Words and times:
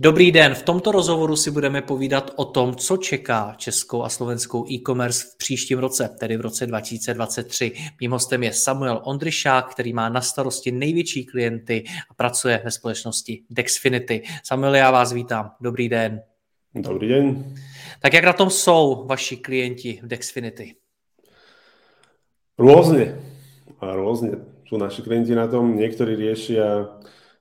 Dobrý 0.00 0.32
den, 0.32 0.54
v 0.54 0.62
tomto 0.62 0.92
rozhovoru 0.92 1.36
si 1.36 1.50
budeme 1.50 1.82
povídat 1.82 2.30
o 2.36 2.44
tom, 2.44 2.74
co 2.74 2.96
čeká 2.96 3.54
českou 3.56 4.02
a 4.02 4.08
slovenskou 4.08 4.64
e-commerce 4.70 5.24
v 5.24 5.36
příštím 5.36 5.78
roce, 5.78 6.16
tedy 6.20 6.36
v 6.36 6.40
roce 6.40 6.66
2023. 6.66 7.72
Mým 8.00 8.10
hostem 8.10 8.42
je 8.42 8.52
Samuel 8.52 9.00
Ondryšák, 9.04 9.70
který 9.70 9.92
má 9.92 10.08
na 10.08 10.20
starosti 10.20 10.72
největší 10.72 11.24
klienty 11.24 11.84
a 12.10 12.14
pracuje 12.14 12.62
ve 12.64 12.70
společnosti 12.70 13.42
Dexfinity. 13.50 14.22
Samuel, 14.44 14.74
já 14.74 14.90
vás 14.90 15.12
vítám. 15.12 15.50
Dobrý 15.60 15.88
den. 15.88 16.22
Dobrý 16.74 17.08
den. 17.08 17.54
Tak 18.00 18.12
jak 18.12 18.24
na 18.24 18.32
tom 18.32 18.50
jsou 18.50 19.04
vaši 19.06 19.36
klienti 19.36 20.00
v 20.02 20.06
Dexfinity? 20.06 20.74
Rôzne. 22.58 23.20
A 23.80 23.92
rôzne. 23.92 24.40
Sú 24.64 24.80
naši 24.80 25.04
klienti 25.04 25.36
na 25.36 25.44
tom, 25.44 25.76
niektorí 25.76 26.16
riešia 26.16 26.88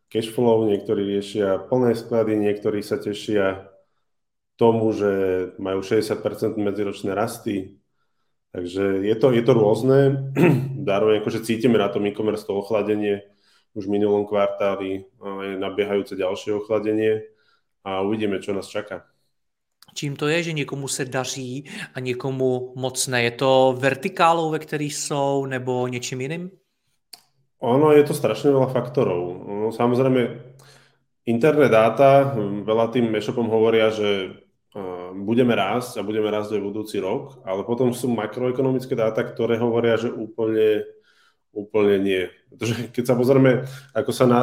cashflow, 0.09 0.65
niektorí 0.65 1.05
riešia 1.05 1.61
plné 1.69 1.93
sklady, 1.93 2.35
niektorí 2.35 2.81
sa 2.81 2.97
tešia 2.97 3.69
tomu, 4.59 4.91
že 4.91 5.11
majú 5.61 5.79
60% 5.79 6.59
medziročné 6.59 7.15
rasty. 7.15 7.79
Takže 8.51 9.05
je 9.05 9.15
to, 9.15 9.31
je 9.31 9.43
to 9.45 9.53
rôzne. 9.53 10.33
Zároveň 10.89 11.21
akože 11.21 11.45
cítime 11.45 11.77
na 11.77 11.87
tom 11.87 12.03
e-commerce 12.09 12.43
to 12.43 12.57
ochladenie 12.57 13.23
už 13.77 13.85
v 13.85 14.01
minulom 14.01 14.25
kvartáli, 14.25 15.05
je 15.45 15.53
nabiehajúce 15.61 16.17
ďalšie 16.17 16.57
ochladenie 16.57 17.29
a 17.85 18.01
uvidíme, 18.01 18.41
čo 18.41 18.53
nás 18.53 18.67
čaká. 18.67 19.05
Čím 19.93 20.15
to 20.15 20.27
je, 20.27 20.43
že 20.43 20.53
někomu 20.53 20.87
se 20.87 21.05
daří 21.05 21.65
a 21.93 21.99
někomu 21.99 22.73
moc 22.75 23.07
ne? 23.07 23.23
Je 23.23 23.31
to 23.31 23.75
vertikálou, 23.79 24.49
ve 24.49 24.59
který 24.59 24.89
jsou, 24.89 25.45
nebo 25.45 25.87
něčím 25.87 26.21
jiným? 26.21 26.51
Ono 27.59 27.91
je 27.91 28.03
to 28.07 28.15
strašne 28.15 28.55
veľa 28.55 28.71
faktorov. 28.71 29.21
No, 29.43 29.67
samozrejme, 29.75 30.55
interné 31.27 31.67
dáta, 31.67 32.35
hm, 32.35 32.63
veľa 32.63 32.85
tým 32.95 33.11
e-shopom 33.15 33.51
hovoria, 33.51 33.91
že 33.91 34.39
budeme 35.17 35.57
rásť 35.57 35.99
a 35.99 36.05
budeme 36.05 36.29
rásť 36.29 36.57
aj 36.57 36.61
budúci 36.61 36.97
rok, 37.01 37.41
ale 37.41 37.65
potom 37.65 37.89
sú 37.89 38.09
makroekonomické 38.13 38.93
dáta, 38.93 39.25
ktoré 39.25 39.57
hovoria, 39.57 39.97
že 39.97 40.13
úplne, 40.13 40.85
úplne 41.49 41.95
nie. 41.97 42.23
Pretože 42.53 42.93
keď 42.93 43.03
sa 43.03 43.15
pozrieme, 43.17 43.65
ako 43.97 44.11
sa 44.13 44.25
na, 44.29 44.41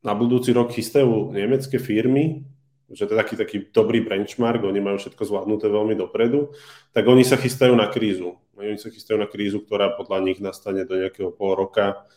na 0.00 0.12
budúci 0.16 0.56
rok 0.56 0.72
chystajú 0.72 1.36
nemecké 1.36 1.76
firmy, 1.76 2.48
že 2.88 3.04
to 3.04 3.12
je 3.12 3.20
taký, 3.20 3.34
taký 3.36 3.56
dobrý 3.68 4.00
benchmark, 4.00 4.64
oni 4.64 4.80
majú 4.80 4.96
všetko 4.96 5.20
zvládnuté 5.20 5.68
veľmi 5.68 5.92
dopredu, 5.92 6.56
tak 6.96 7.04
oni 7.04 7.20
sa 7.20 7.36
chystajú 7.36 7.76
na 7.76 7.92
krízu. 7.92 8.40
Oni 8.56 8.80
sa 8.80 8.88
chystajú 8.88 9.20
na 9.20 9.28
krízu, 9.28 9.60
ktorá 9.60 9.92
podľa 9.92 10.24
nich 10.24 10.40
nastane 10.40 10.88
do 10.88 10.96
nejakého 10.96 11.28
pol 11.28 11.52
roka, 11.52 12.08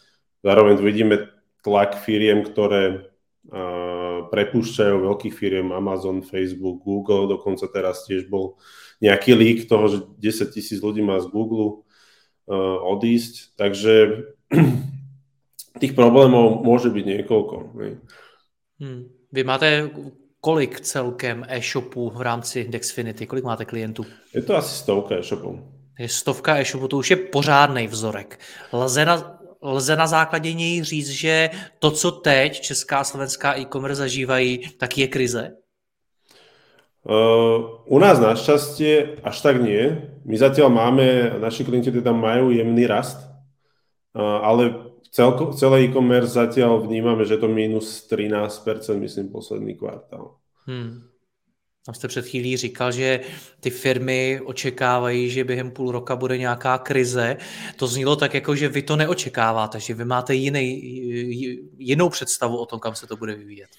Zároveň 0.41 0.81
vidíme 0.81 1.15
tlak 1.61 2.01
firiem, 2.01 2.41
ktoré 2.41 3.11
prepúšťajú 4.31 4.95
veľkých 5.01 5.33
firiem 5.33 5.73
Amazon, 5.73 6.21
Facebook, 6.21 6.85
Google, 6.85 7.27
dokonca 7.27 7.65
teraz 7.67 8.05
tiež 8.05 8.29
bol 8.29 8.61
nejaký 9.01 9.33
lík 9.33 9.59
toho, 9.65 9.85
že 9.89 9.97
10 10.21 10.53
tisíc 10.53 10.79
ľudí 10.79 11.01
má 11.01 11.17
z 11.19 11.27
Google 11.27 11.83
odísť, 12.85 13.57
takže 13.57 14.25
tých 15.81 15.93
problémov 15.97 16.61
môže 16.61 16.93
byť 16.93 17.05
niekoľko. 17.05 17.55
Hmm. 18.81 19.01
Vy 19.31 19.41
máte 19.43 19.89
kolik 20.41 20.81
celkem 20.81 21.45
e-shopů 21.47 22.09
v 22.09 22.21
rámci 22.21 22.65
Dexfinity? 22.69 23.27
Kolik 23.27 23.43
máte 23.43 23.65
klientů? 23.65 24.05
Je 24.33 24.41
to 24.41 24.55
asi 24.55 24.75
stovka 24.75 25.15
e-shopů. 25.15 25.59
Je 25.99 26.09
stovka 26.09 26.57
e-shopů, 26.57 26.87
to 26.87 26.97
už 26.97 27.09
je 27.09 27.15
pořádný 27.15 27.87
vzorek. 27.87 28.39
Lze 28.73 29.05
na, 29.05 29.40
lze 29.61 29.95
na 29.95 30.07
základě 30.07 30.53
něj 30.53 30.83
říct, 30.83 31.09
že 31.09 31.49
to, 31.79 31.91
co 31.91 32.11
teď 32.11 32.61
česká 32.61 32.97
a 32.97 33.03
slovenská 33.03 33.59
e-commerce 33.59 33.95
zažívají, 33.95 34.59
tak 34.77 34.97
je 34.97 35.07
krize? 35.07 35.51
Uh, 37.01 37.81
u 37.89 37.97
nás 37.97 38.21
našťastie 38.21 39.25
až 39.25 39.41
tak 39.41 39.57
nie. 39.57 40.05
My 40.21 40.37
zatiaľ 40.37 40.69
máme, 40.69 41.33
naši 41.41 41.65
klienti 41.65 41.89
teda 41.89 42.13
majú 42.13 42.53
jemný 42.53 42.85
rast, 42.85 43.17
uh, 44.13 44.21
ale 44.21 44.93
celko, 45.09 45.49
celé 45.57 45.89
e-commerce 45.89 46.37
zatiaľ 46.37 46.85
vnímame, 46.85 47.25
že 47.25 47.41
to 47.41 47.49
minus 47.49 48.05
13%, 48.05 49.01
myslím, 49.01 49.33
posledný 49.33 49.73
kvartál. 49.81 50.37
Hmm. 50.69 51.10
Tam 51.85 51.95
jste 51.95 52.07
před 52.07 52.25
chvílí 52.25 52.57
říkal, 52.57 52.91
že 52.91 53.19
ty 53.59 53.69
firmy 53.69 54.41
očekávají, 54.45 55.29
že 55.29 55.43
během 55.43 55.71
půl 55.71 55.91
roka 55.91 56.15
bude 56.15 56.37
nějaká 56.37 56.77
krize. 56.77 57.37
To 57.75 57.87
znělo 57.87 58.15
tak, 58.15 58.33
jako 58.33 58.55
že 58.55 58.69
vy 58.69 58.81
to 58.81 58.95
neočekáváte, 58.95 59.79
že 59.79 59.93
vy 59.93 60.05
máte 60.05 60.33
jiný, 60.33 60.81
jinou 61.77 62.09
představu 62.09 62.57
o 62.57 62.65
tom, 62.65 62.79
kam 62.79 62.95
se 62.95 63.07
to 63.07 63.17
bude 63.17 63.35
vyvíjet. 63.35 63.69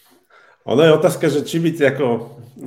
Ono 0.65 0.83
je 0.83 0.95
otázka, 0.95 1.27
že 1.27 1.43
či 1.43 1.59
byť 1.59 1.77
ako 1.91 2.07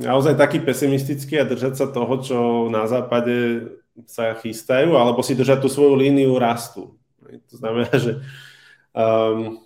naozaj 0.04 0.36
taký 0.36 0.60
pesimistický 0.60 1.40
a 1.40 1.48
držať 1.48 1.80
sa 1.80 1.86
toho, 1.88 2.20
čo 2.20 2.38
na 2.68 2.84
západe 2.84 3.64
sa 4.04 4.36
chystajú, 4.36 5.00
alebo 5.00 5.24
si 5.24 5.32
držať 5.32 5.64
tú 5.64 5.68
svoju 5.72 5.96
líniu 5.96 6.36
rastu. 6.36 6.92
To 7.24 7.54
znamená, 7.56 7.88
že 7.96 8.20
um, 8.92 9.64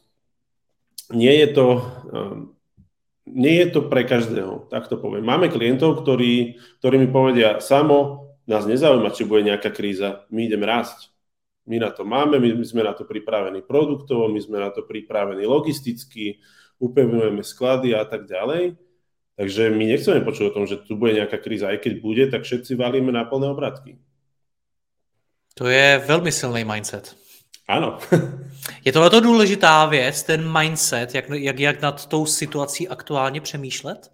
nie 1.10 1.42
je 1.42 1.48
to 1.50 1.66
um, 1.74 2.54
nie 3.30 3.62
je 3.62 3.68
to 3.70 3.80
pre 3.86 4.02
každého, 4.02 4.66
tak 4.68 4.90
to 4.90 4.98
poviem. 4.98 5.24
Máme 5.24 5.48
klientov, 5.48 6.02
ktorí, 6.02 6.58
ktorí 6.82 6.96
mi 6.98 7.08
povedia, 7.08 7.62
samo 7.62 8.28
nás 8.50 8.66
nezaujíma, 8.66 9.14
či 9.14 9.28
bude 9.28 9.46
nejaká 9.46 9.70
kríza, 9.70 10.26
my 10.34 10.50
ideme 10.50 10.66
rásť. 10.66 11.14
My 11.70 11.78
na 11.78 11.94
to 11.94 12.02
máme, 12.02 12.42
my 12.42 12.66
sme 12.66 12.82
na 12.82 12.90
to 12.96 13.06
pripravení 13.06 13.62
produktovo, 13.62 14.26
my 14.26 14.40
sme 14.42 14.58
na 14.58 14.74
to 14.74 14.82
pripravení 14.82 15.46
logisticky, 15.46 16.42
upevňujeme 16.82 17.46
sklady 17.46 17.94
a 17.94 18.02
tak 18.02 18.26
ďalej. 18.26 18.74
Takže 19.38 19.70
my 19.70 19.84
nechceme 19.86 20.20
počuť 20.20 20.44
o 20.50 20.54
tom, 20.56 20.64
že 20.66 20.82
tu 20.82 20.98
bude 20.98 21.14
nejaká 21.14 21.38
kríza, 21.38 21.70
aj 21.70 21.86
keď 21.86 21.92
bude, 22.02 22.24
tak 22.28 22.42
všetci 22.42 22.74
valíme 22.74 23.14
na 23.14 23.22
plné 23.24 23.48
obratky. 23.54 24.02
To 25.56 25.68
je 25.68 26.00
veľmi 26.02 26.32
silný 26.32 26.64
mindset. 26.66 27.14
Ano. 27.68 27.98
je 28.84 28.92
tohle 28.92 29.20
důležitá 29.20 29.86
věc, 29.86 30.22
ten 30.22 30.58
mindset, 30.60 31.14
jak, 31.14 31.24
jak, 31.30 31.60
jak 31.60 31.82
nad 31.82 32.06
tou 32.06 32.26
situací 32.26 32.88
aktuálně 32.88 33.40
přemýšlet? 33.40 34.10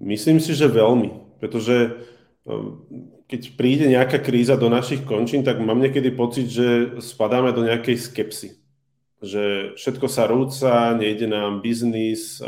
Myslím 0.00 0.40
si, 0.40 0.56
že 0.56 0.72
veľmi, 0.72 1.36
pretože 1.36 2.00
um, 2.48 2.80
keď 3.28 3.56
príde 3.56 3.88
nejaká 3.88 4.20
kríza 4.20 4.56
do 4.60 4.68
našich 4.68 5.04
končín, 5.04 5.44
tak 5.44 5.60
mám 5.60 5.80
niekedy 5.80 6.12
pocit, 6.12 6.48
že 6.48 7.00
spadáme 7.00 7.52
do 7.52 7.64
nejakej 7.64 7.96
skepsy. 7.96 8.60
Že 9.24 9.76
všetko 9.76 10.06
sa 10.08 10.28
rúca, 10.28 10.92
nejde 10.92 11.28
nám 11.32 11.64
biznis, 11.64 12.40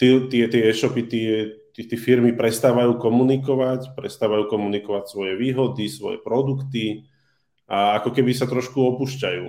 tie, 0.00 0.12
tie 0.28 0.60
e-shopy, 0.72 1.02
tie, 1.08 1.28
tie 1.72 1.98
firmy 2.00 2.32
prestávajú 2.32 2.96
komunikovať, 2.96 3.92
prestávajú 3.92 4.48
komunikovať 4.48 5.04
svoje 5.12 5.36
výhody, 5.36 5.92
svoje 5.92 6.24
produkty, 6.24 7.04
a 7.66 7.98
ako 7.98 8.14
keby 8.14 8.30
sa 8.30 8.46
trošku 8.46 8.78
opúšťajú. 8.94 9.46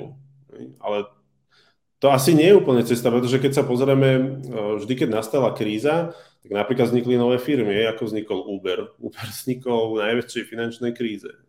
Ale 0.81 0.97
to 2.01 2.09
asi 2.13 2.33
nie 2.33 2.50
je 2.50 2.57
úplne 2.57 2.86
cesta, 2.86 3.13
pretože 3.13 3.41
keď 3.41 3.51
sa 3.57 3.63
pozrieme, 3.65 4.09
e, 4.13 4.24
vždy 4.81 4.94
keď 5.06 5.09
nastala 5.21 5.53
kríza, 5.53 6.13
tak 6.45 6.51
napríklad 6.53 6.94
vznikli 6.94 7.18
nové 7.18 7.41
firmy, 7.41 7.86
ako 7.89 8.09
vznikol 8.09 8.39
Uber. 8.53 8.94
Uber 9.06 9.27
vznikol 9.30 9.97
v 9.97 10.01
najväčšej 10.06 10.44
finančnej 10.50 10.91
kríze. 10.97 11.30
E, 11.30 11.41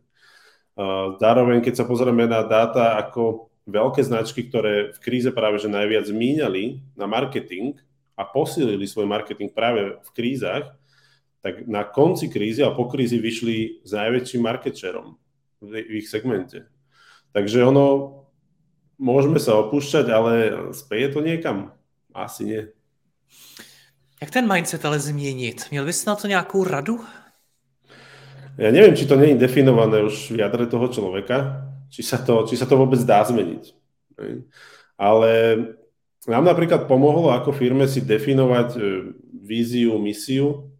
zároveň, 1.20 1.64
keď 1.64 1.74
sa 1.80 1.88
pozrieme 1.88 2.28
na 2.28 2.44
dáta 2.44 2.96
ako 3.00 3.52
veľké 3.68 4.00
značky, 4.00 4.48
ktoré 4.48 4.96
v 4.96 4.98
kríze 5.04 5.28
práve 5.32 5.60
že 5.60 5.68
najviac 5.68 6.08
míňali 6.08 6.96
na 6.96 7.04
marketing 7.04 7.76
a 8.16 8.24
posílili 8.24 8.88
svoj 8.88 9.04
marketing 9.04 9.52
práve 9.52 10.00
v 10.00 10.10
krízach, 10.16 10.72
tak 11.44 11.68
na 11.68 11.84
konci 11.84 12.32
krízy 12.32 12.64
a 12.64 12.72
po 12.72 12.88
krízi 12.88 13.20
vyšli 13.20 13.84
s 13.84 13.92
najväčším 13.92 14.40
market 14.40 14.74
shareom 14.74 15.20
v 15.60 16.02
ich 16.02 16.08
segmente. 16.08 16.66
Takže 17.34 17.64
ono, 17.66 18.18
môžeme 18.98 19.38
sa 19.38 19.58
opúšťať, 19.58 20.06
ale 20.10 20.32
speje 20.74 21.14
to 21.14 21.20
niekam? 21.20 21.74
Asi 22.14 22.44
nie. 22.44 22.62
Jak 24.20 24.30
ten 24.30 24.48
mindset 24.48 24.84
ale 24.84 24.98
změnit? 24.98 25.70
Měl 25.70 25.84
bys 25.84 26.04
na 26.04 26.16
to 26.16 26.26
nějakou 26.26 26.64
radu? 26.64 27.00
Ja 28.58 28.74
neviem, 28.74 28.98
či 28.98 29.06
to 29.06 29.14
je 29.14 29.38
definované 29.38 30.02
už 30.02 30.34
v 30.34 30.42
jadre 30.42 30.66
toho 30.66 30.90
človeka, 30.90 31.62
či 31.94 32.02
sa 32.02 32.18
to, 32.18 32.42
či 32.42 32.58
sa 32.58 32.66
to 32.66 32.74
vôbec 32.74 32.98
dá 33.06 33.22
zmeniť. 33.22 33.70
Ale 34.98 35.30
nám 36.26 36.42
napríklad 36.42 36.90
pomohlo 36.90 37.30
ako 37.30 37.54
firme 37.54 37.86
si 37.86 38.02
definovať 38.02 38.68
e, 38.74 38.80
víziu, 39.46 39.94
misiu, 40.02 40.74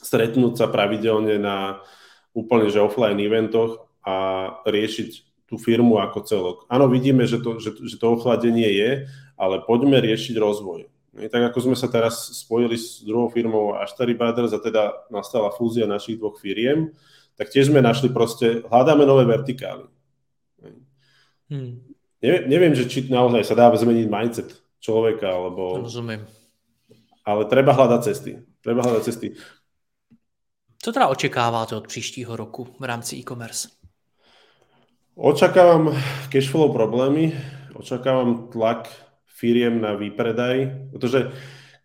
stretnúť 0.00 0.64
sa 0.64 0.66
pravidelne 0.72 1.36
na 1.36 1.84
úplne 2.32 2.72
že 2.72 2.80
offline 2.80 3.20
eventoch 3.20 3.89
a 4.06 4.14
riešiť 4.64 5.10
tú 5.50 5.58
firmu 5.58 5.98
ako 5.98 6.18
celok. 6.22 6.58
Áno, 6.70 6.86
vidíme, 6.86 7.26
že 7.26 7.42
to, 7.42 7.58
že, 7.58 7.74
že 7.82 7.96
to 7.98 8.14
ochladenie 8.14 8.70
je, 8.70 8.90
ale 9.34 9.66
poďme 9.66 9.98
riešiť 9.98 10.38
rozvoj. 10.38 10.86
Tak 11.10 11.50
ako 11.50 11.58
sme 11.58 11.76
sa 11.76 11.90
teraz 11.90 12.30
spojili 12.38 12.78
s 12.78 13.02
druhou 13.02 13.26
firmou 13.34 13.74
Ashtari 13.74 14.14
Brothers 14.14 14.54
a 14.54 14.62
teda 14.62 15.10
nastala 15.10 15.50
fúzia 15.50 15.90
našich 15.90 16.22
dvoch 16.22 16.38
firiem, 16.38 16.94
tak 17.34 17.50
tiež 17.50 17.66
sme 17.66 17.82
našli 17.82 18.14
proste, 18.14 18.62
hľadáme 18.70 19.02
nové 19.02 19.26
vertikály. 19.26 19.90
Hmm. 21.50 21.82
Neviem, 22.22 22.44
neviem, 22.46 22.74
že 22.78 22.86
či 22.86 23.10
naozaj 23.10 23.42
sa 23.42 23.58
dá 23.58 23.66
zmeniť 23.74 24.06
mindset 24.06 24.54
človeka, 24.78 25.26
alebo... 25.34 25.82
Rozumiem. 25.82 26.22
Ale 27.26 27.42
treba 27.50 27.74
hľadať 27.74 28.00
cesty. 28.06 28.38
Treba 28.62 28.86
hľadať 28.86 29.02
cesty. 29.02 29.34
Co 30.78 30.88
teda 30.92 31.10
očekáváte 31.10 31.74
od 31.74 31.90
příštího 31.90 32.36
roku 32.36 32.70
v 32.78 32.84
rámci 32.84 33.18
e-commerce? 33.18 33.79
Očakávam 35.18 35.90
cashflow 36.30 36.70
problémy, 36.70 37.34
očakávam 37.74 38.46
tlak 38.54 38.86
firiem 39.26 39.82
na 39.82 39.98
výpredaj, 39.98 40.86
pretože 40.94 41.34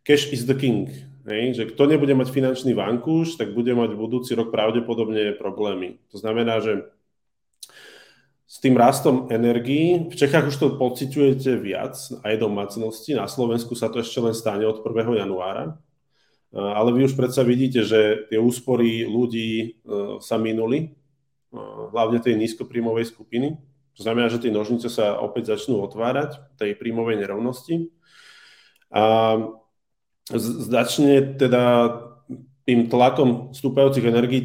cash 0.05 0.29
is 0.29 0.45
the 0.45 0.53
king. 0.53 0.93
Hej? 1.25 1.57
Že 1.57 1.63
kto 1.73 1.83
nebude 1.89 2.13
mať 2.13 2.29
finančný 2.29 2.77
vankúš, 2.77 3.33
tak 3.41 3.57
bude 3.57 3.73
mať 3.73 3.97
budúci 3.97 4.37
rok 4.37 4.53
pravdepodobne 4.53 5.33
problémy. 5.41 5.97
To 6.13 6.21
znamená, 6.21 6.61
že 6.61 6.85
s 8.45 8.61
tým 8.61 8.77
rastom 8.77 9.25
energií, 9.33 10.05
v 10.05 10.15
Čechách 10.15 10.53
už 10.53 10.55
to 10.61 10.67
pociťujete 10.77 11.57
viac, 11.57 11.97
aj 12.21 12.37
domácnosti, 12.37 13.17
na 13.17 13.25
Slovensku 13.25 13.73
sa 13.73 13.89
to 13.89 14.05
ešte 14.05 14.21
len 14.21 14.37
stane 14.37 14.69
od 14.69 14.85
1. 14.85 15.17
januára, 15.17 15.81
ale 16.53 16.89
vy 16.93 17.09
už 17.09 17.17
predsa 17.17 17.41
vidíte, 17.41 17.81
že 17.81 18.29
tie 18.29 18.37
úspory 18.37 19.03
ľudí 19.03 19.51
e, 19.59 19.67
sa 20.21 20.37
minuli, 20.37 20.93
hlavne 21.91 22.19
tej 22.19 22.35
nízkopríjmovej 22.35 23.09
skupiny. 23.09 23.55
To 23.95 24.01
znamená, 24.03 24.27
že 24.27 24.43
tie 24.43 24.51
nožnice 24.51 24.91
sa 24.91 25.15
opäť 25.23 25.55
začnú 25.55 25.79
otvárať, 25.79 26.43
tej 26.59 26.75
príjmovej 26.75 27.23
nerovnosti. 27.23 27.89
A 28.91 29.03
začne 30.67 31.35
teda 31.39 31.95
tým 32.67 32.91
tlakom 32.91 33.55
stúpajúcich 33.55 34.03
energií 34.03 34.41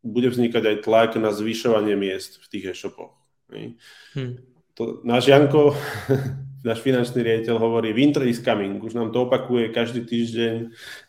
bude 0.00 0.32
vznikať 0.32 0.62
aj 0.64 0.76
tlak 0.84 1.10
na 1.20 1.34
zvyšovanie 1.34 1.96
miest 1.96 2.40
v 2.40 2.46
tých 2.46 2.64
e-shopoch. 2.72 3.16
Hmm. 3.50 4.38
To, 4.78 5.02
náš 5.02 5.28
Janko, 5.28 5.74
náš 6.68 6.78
finančný 6.80 7.20
riaditeľ 7.20 7.56
hovorí, 7.58 7.90
winter 7.90 8.24
is 8.28 8.40
coming, 8.40 8.80
už 8.80 8.94
nám 8.94 9.10
to 9.10 9.26
opakuje 9.26 9.74
každý 9.74 10.06
týždeň 10.06 10.54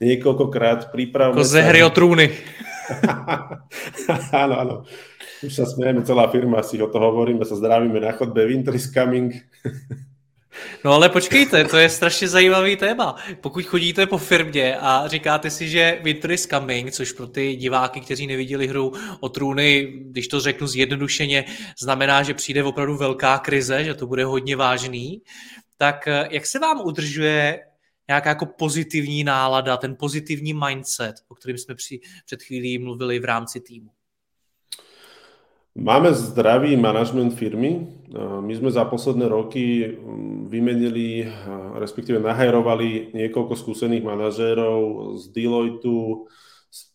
niekoľkokrát, 0.01 0.89
pripravme 0.89 1.37
Ako 1.37 1.45
ze 1.45 1.61
hry 1.61 1.85
o 1.85 1.91
trúny. 1.91 2.31
áno, 4.43 4.55
áno. 4.57 4.75
Už 5.41 5.53
sa 5.57 5.65
smejeme, 5.65 6.05
celá 6.05 6.29
firma 6.29 6.61
si 6.61 6.77
o 6.77 6.87
to 6.87 7.01
hovoríme, 7.01 7.41
sa 7.45 7.57
zdravíme 7.57 7.97
na 7.97 8.13
chodbe, 8.13 8.45
winter 8.45 8.75
is 8.77 8.93
coming. 8.93 9.33
No 10.83 10.93
ale 10.93 11.09
počkejte, 11.09 11.63
to 11.63 11.77
je 11.77 11.89
strašně 11.89 12.27
zajímavý 12.27 12.75
téma. 12.75 13.15
Pokud 13.41 13.65
chodíte 13.65 14.05
po 14.05 14.17
firmě 14.17 14.77
a 14.77 15.07
říkáte 15.07 15.49
si, 15.49 15.69
že 15.69 15.99
Winter 16.03 16.31
is 16.31 16.47
coming, 16.47 16.91
což 16.91 17.11
pro 17.11 17.27
ty 17.27 17.55
diváky, 17.55 18.01
kteří 18.01 18.27
neviděli 18.27 18.67
hru 18.67 18.93
o 19.19 19.29
trůny, 19.29 19.93
když 19.95 20.27
to 20.27 20.39
řeknu 20.39 20.67
zjednodušeně, 20.67 21.45
znamená, 21.79 22.23
že 22.23 22.33
přijde 22.33 22.63
opravdu 22.63 22.97
velká 22.97 23.37
krize, 23.37 23.83
že 23.83 23.93
to 23.93 24.07
bude 24.07 24.25
hodně 24.25 24.55
vážný, 24.55 25.21
tak 25.77 26.07
eh, 26.07 26.27
jak 26.31 26.45
se 26.45 26.59
vám 26.59 26.81
udržuje 26.85 27.59
nějaká 28.11 28.29
jako 28.29 28.45
pozitivní 28.45 29.23
nálada, 29.23 29.77
ten 29.77 29.95
pozitivní 29.95 30.53
mindset, 30.53 31.15
o 31.27 31.35
kterém 31.35 31.57
jsme 31.57 31.75
při, 31.75 31.99
před 32.25 32.43
chvílí 32.43 32.77
mluvili 32.77 33.19
v 33.19 33.25
rámci 33.25 33.59
týmu? 33.59 33.89
Máme 35.75 36.11
zdravý 36.11 36.75
manažment 36.75 37.31
firmy. 37.31 37.87
My 38.43 38.53
sme 38.59 38.75
za 38.75 38.83
posledné 38.83 39.31
roky 39.31 39.87
mm, 39.87 40.51
vymenili, 40.51 41.31
respektíve 41.79 42.19
nahajrovali 42.19 43.15
niekoľko 43.15 43.55
skúsených 43.55 44.03
manažérov 44.03 45.15
z 45.15 45.31
Deloitu, 45.31 46.27
z, 46.67 46.91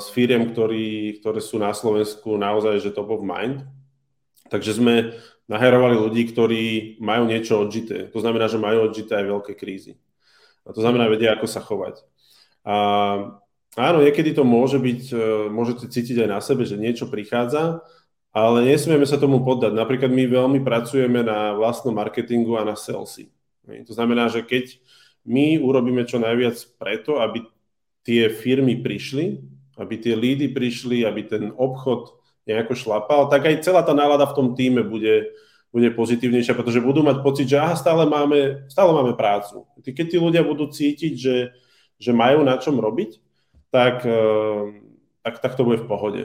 z 0.00 0.06
firiem, 0.16 0.48
ktorý, 0.48 1.20
ktoré 1.20 1.44
sú 1.44 1.60
na 1.60 1.76
Slovensku 1.76 2.40
naozaj 2.40 2.80
že 2.80 2.88
top 2.88 3.12
of 3.12 3.20
mind. 3.20 3.68
Takže 4.48 4.80
sme 4.80 5.12
nahajrovali 5.44 6.00
ľudí, 6.00 6.24
ktorí 6.32 6.64
majú 7.04 7.28
niečo 7.28 7.60
odžité. 7.60 8.08
To 8.16 8.18
znamená, 8.24 8.48
že 8.48 8.56
majú 8.56 8.88
odžité 8.88 9.20
aj 9.20 9.26
veľké 9.28 9.52
krízy. 9.60 10.00
A 10.64 10.72
to 10.72 10.80
znamená, 10.80 11.12
vedia, 11.12 11.36
ako 11.36 11.46
sa 11.46 11.60
chovať. 11.60 12.00
A 12.64 12.74
Áno, 13.74 14.06
niekedy 14.06 14.30
to 14.30 14.46
môže 14.46 14.78
byť, 14.78 15.02
e, 15.10 15.16
môžete 15.50 15.90
cítiť 15.90 16.22
aj 16.26 16.28
na 16.30 16.38
sebe, 16.38 16.62
že 16.62 16.78
niečo 16.78 17.10
prichádza, 17.10 17.82
ale 18.30 18.62
nesmieme 18.62 19.02
sa 19.02 19.18
tomu 19.18 19.42
poddať. 19.42 19.74
Napríklad 19.74 20.14
my 20.14 20.24
veľmi 20.30 20.60
pracujeme 20.62 21.26
na 21.26 21.58
vlastnom 21.58 21.94
marketingu 21.94 22.54
a 22.54 22.66
na 22.66 22.78
salesy. 22.78 23.34
To 23.66 23.92
znamená, 23.94 24.30
že 24.30 24.46
keď 24.46 24.78
my 25.26 25.58
urobíme 25.58 26.06
čo 26.06 26.22
najviac 26.22 26.54
preto, 26.78 27.18
aby 27.18 27.42
tie 28.06 28.30
firmy 28.30 28.78
prišli, 28.78 29.42
aby 29.74 29.94
tie 29.98 30.14
lídy 30.14 30.54
prišli, 30.54 31.02
aby 31.02 31.26
ten 31.26 31.50
obchod 31.50 32.14
nejako 32.46 32.78
šlapal, 32.78 33.26
tak 33.26 33.48
aj 33.48 33.64
celá 33.64 33.82
tá 33.82 33.96
nálada 33.96 34.28
v 34.30 34.36
tom 34.38 34.48
týme 34.54 34.86
bude, 34.86 35.34
bude 35.74 35.90
pozitívnejšia, 35.90 36.54
pretože 36.54 36.78
budú 36.78 37.02
mať 37.02 37.18
pocit, 37.18 37.50
že 37.50 37.58
aha, 37.58 37.74
stále 37.74 38.06
máme, 38.06 38.70
stále 38.70 38.94
máme 38.94 39.18
prácu. 39.18 39.66
Keď 39.82 40.06
tí 40.06 40.16
ľudia 40.22 40.46
budú 40.46 40.70
cítiť, 40.70 41.12
že, 41.18 41.50
že 41.98 42.14
majú 42.14 42.46
na 42.46 42.54
čom 42.62 42.78
robiť, 42.78 43.18
tak, 43.74 44.06
eh, 44.06 44.62
tak, 45.26 45.42
tak 45.42 45.52
to 45.58 45.66
bude 45.66 45.82
v 45.82 45.90
pohode. 45.90 46.22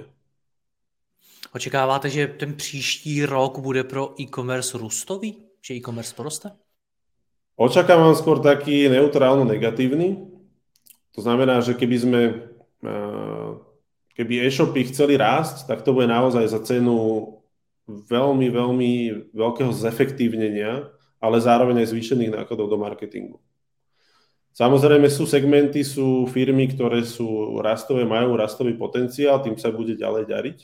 Očekáváte, 1.49 2.13
že 2.13 2.29
ten 2.29 2.53
příští 2.53 3.25
rok 3.25 3.57
bude 3.57 3.81
pro 3.83 4.13
e-commerce 4.21 4.77
růstový? 4.77 5.41
Že 5.65 5.81
e-commerce 5.81 6.13
poroste? 6.13 6.53
Očakávam 7.57 8.13
skôr 8.15 8.39
taký 8.39 8.87
neutrálno 8.87 9.43
negatívny. 9.43 10.29
To 11.17 11.19
znamená, 11.25 11.59
že 11.65 11.73
keby 11.73 11.97
sme 11.97 12.21
eh, 12.85 13.49
keby 14.13 14.45
e-shopy 14.45 14.93
chceli 14.93 15.17
rásť, 15.17 15.65
tak 15.65 15.81
to 15.81 15.89
bude 15.89 16.05
naozaj 16.05 16.45
za 16.45 16.59
cenu 16.61 17.38
veľmi, 18.07 18.47
veľmi 18.50 18.91
veľkého 19.33 19.71
zefektívnenia, 19.74 20.88
ale 21.19 21.37
zároveň 21.42 21.83
aj 21.83 21.92
zvýšených 21.92 22.35
nákladov 22.37 22.69
do 22.69 22.78
marketingu. 22.78 23.37
Samozrejme 24.54 25.07
sú 25.07 25.23
segmenty, 25.23 25.85
sú 25.87 26.28
firmy, 26.28 26.68
ktoré 26.68 27.06
sú 27.07 27.59
rastové, 27.63 28.04
majú 28.04 28.35
rastový 28.35 28.75
potenciál, 28.75 29.40
tým 29.40 29.56
sa 29.56 29.71
bude 29.71 29.95
ďalej 29.95 30.25
dariť. 30.28 30.59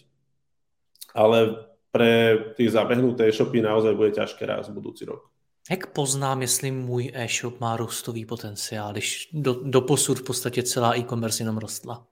Ale 1.16 1.64
pre 1.96 2.12
tých 2.60 2.76
zabehnuté 2.76 3.32
e-shopy 3.32 3.64
naozaj 3.64 3.96
bude 3.96 4.12
ťažké 4.12 4.44
rásť 4.44 4.76
budúci 4.76 5.08
rok. 5.08 5.32
Jak 5.72 5.88
poznám, 5.94 6.42
jestli 6.42 6.72
můj 6.72 7.12
e-shop 7.14 7.60
má 7.60 7.78
růstový 7.78 8.26
potenciál, 8.26 8.92
když 8.92 9.30
do, 9.34 9.54
do 9.64 9.82
posud 9.82 10.20
v 10.20 10.24
podstatě 10.24 10.64
celá 10.64 10.98
e-commerce 10.98 11.44
jenom 11.44 11.58
rostla? 11.58 12.06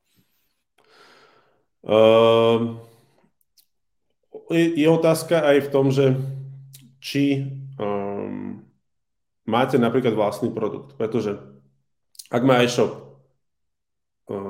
Uh, 1.83 2.79
je, 4.51 4.75
je 4.75 4.87
otázka 4.89 5.39
aj 5.39 5.57
v 5.67 5.71
tom, 5.71 5.91
že 5.93 6.17
či 7.03 7.51
um, 7.79 8.63
máte 9.47 9.75
napríklad 9.79 10.15
vlastný 10.15 10.51
produkt, 10.51 10.95
pretože 10.95 11.39
ak 12.33 12.41
má 12.41 12.63
e-shop, 12.63 13.03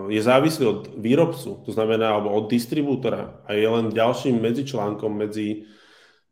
je 0.10 0.22
závislý 0.22 0.66
od 0.70 0.82
výrobcu, 1.02 1.66
to 1.66 1.72
znamená, 1.74 2.14
alebo 2.14 2.30
od 2.30 2.46
distribútora 2.46 3.42
a 3.50 3.58
je 3.58 3.66
len 3.66 3.90
ďalším 3.90 4.38
medzičlánkom 4.38 5.10
medzi, 5.10 5.66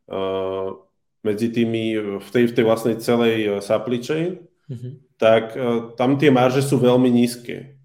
uh, 0.06 0.78
medzi 1.26 1.50
tými 1.50 2.18
v 2.22 2.28
tej, 2.30 2.44
v 2.50 2.54
tej 2.54 2.64
vlastnej 2.66 2.96
celej 2.98 3.36
e, 3.46 3.48
supply 3.62 3.98
chain, 4.02 4.42
mm-hmm. 4.66 4.92
tak 5.18 5.54
uh, 5.54 5.94
tam 5.98 6.18
tie 6.18 6.30
marže 6.30 6.62
sú 6.62 6.78
veľmi 6.78 7.10
nízke. 7.10 7.78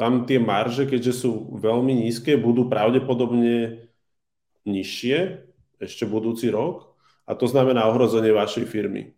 Tam 0.00 0.24
tie 0.24 0.40
marže, 0.40 0.88
keďže 0.88 1.12
sú 1.12 1.60
veľmi 1.60 1.92
nízke, 1.92 2.40
budú 2.40 2.72
pravdepodobne 2.72 3.89
nižšie 4.70 5.18
ešte 5.82 6.06
budúci 6.06 6.48
rok 6.54 6.94
a 7.26 7.34
to 7.34 7.50
znamená 7.50 7.90
ohrozenie 7.90 8.30
vašej 8.30 8.66
firmy. 8.70 9.12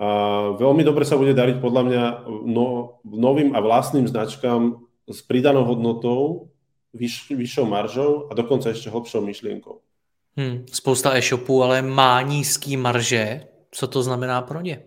A 0.00 0.08
veľmi 0.56 0.80
dobre 0.80 1.04
sa 1.04 1.20
bude 1.20 1.36
dariť 1.36 1.60
podľa 1.60 1.82
mňa 1.84 2.02
no, 2.48 2.98
novým 3.04 3.52
a 3.52 3.60
vlastným 3.60 4.08
značkám 4.08 4.80
s 5.04 5.20
pridanou 5.22 5.68
hodnotou, 5.68 6.50
vyš, 6.96 7.30
vyššou 7.36 7.66
maržou 7.68 8.12
a 8.26 8.32
dokonca 8.32 8.72
ešte 8.72 8.88
hlbšou 8.88 9.20
myšlienkou. 9.20 9.76
Hmm, 10.38 10.64
spousta 10.72 11.18
e-shopů 11.18 11.62
ale 11.62 11.82
má 11.82 12.22
nízký 12.22 12.76
marže. 12.76 13.46
Co 13.70 13.86
to 13.86 14.02
znamená 14.02 14.42
pro 14.42 14.60
ně? 14.60 14.82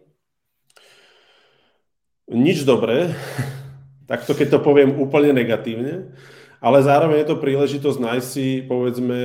Nič 2.32 2.64
dobré, 2.64 3.16
takto 4.08 4.34
keď 4.34 4.50
to 4.50 4.60
poviem 4.60 4.96
úplne 4.96 5.36
negatívne, 5.36 6.16
ale 6.64 6.80
zároveň 6.80 7.28
je 7.28 7.30
to 7.36 7.44
príležitosť 7.44 8.00
nájsť 8.00 8.28
si, 8.28 8.64
povedzme, 8.64 9.20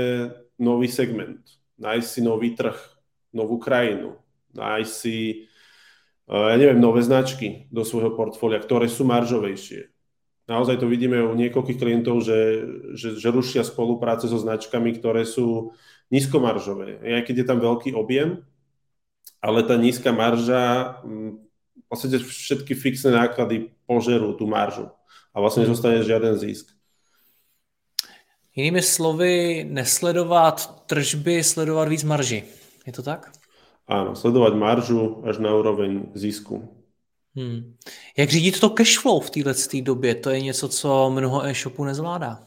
nový 0.59 0.91
segment. 0.91 1.39
nájsť 1.79 2.09
si 2.11 2.21
nový 2.21 2.59
trh, 2.59 2.75
novú 3.31 3.63
krajinu, 3.63 4.19
nájsť 4.53 4.93
si, 4.93 5.47
ja 6.27 6.57
neviem, 6.59 6.83
nové 6.83 7.07
značky 7.07 7.71
do 7.71 7.87
svojho 7.87 8.19
portfólia, 8.19 8.59
ktoré 8.59 8.91
sú 8.91 9.07
maržovejšie. 9.07 9.95
Naozaj 10.51 10.81
to 10.81 10.91
vidíme 10.91 11.23
u 11.23 11.37
niekoľkých 11.39 11.79
klientov, 11.79 12.25
že, 12.25 12.65
že, 12.97 13.21
že 13.21 13.29
rušia 13.31 13.63
spolupráce 13.63 14.27
so 14.27 14.41
značkami, 14.41 14.97
ktoré 14.97 15.23
sú 15.29 15.77
nízkomaržové. 16.09 16.99
Aj 17.05 17.23
keď 17.23 17.45
je 17.45 17.47
tam 17.47 17.61
veľký 17.61 17.93
objem, 17.95 18.43
ale 19.39 19.61
tá 19.63 19.77
nízka 19.79 20.11
marža, 20.11 20.99
v 21.05 21.85
podstate 21.87 22.19
všetky 22.19 22.75
fixné 22.75 23.15
náklady 23.15 23.71
požerú 23.87 24.35
tú 24.35 24.49
maržu 24.49 24.89
a 25.31 25.37
vlastne 25.39 25.69
nezostane 25.69 26.01
žiaden 26.03 26.35
zisk. 26.41 26.78
Jinými 28.59 28.83
slovy, 28.83 29.67
nesledovat 29.71 30.83
tržby, 30.87 31.45
sledovat 31.45 31.89
víc 31.89 32.03
marži. 32.03 32.43
Je 32.87 32.93
to 32.93 33.07
tak? 33.07 33.31
Áno, 33.87 34.19
sledovať 34.19 34.53
maržu 34.59 35.23
až 35.23 35.39
na 35.39 35.55
úroveň 35.55 36.11
zisku. 36.19 36.67
Hmm. 37.39 37.79
Jak 38.19 38.31
řídit 38.31 38.61
to 38.61 38.71
cashflow 38.71 39.23
v 39.23 39.31
této 39.31 39.55
době? 39.81 40.15
To 40.15 40.31
je 40.31 40.41
něco, 40.41 40.69
co 40.69 41.11
mnoho 41.11 41.47
e-shopů 41.47 41.85
nezvládá. 41.85 42.43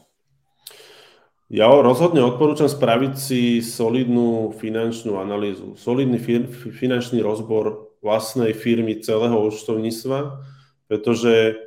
Ja 1.52 1.68
rozhodne 1.68 2.24
odporúčam 2.24 2.64
spraviť 2.64 3.12
si 3.12 3.60
solidnú 3.60 4.56
finančnú 4.56 5.20
analýzu, 5.20 5.76
solidný 5.76 6.16
fir- 6.16 6.48
finančný 6.48 7.20
rozbor 7.20 7.92
vlastnej 8.00 8.56
firmy 8.56 9.04
celého 9.04 9.36
účtovníctva, 9.36 10.40
pretože 10.88 11.60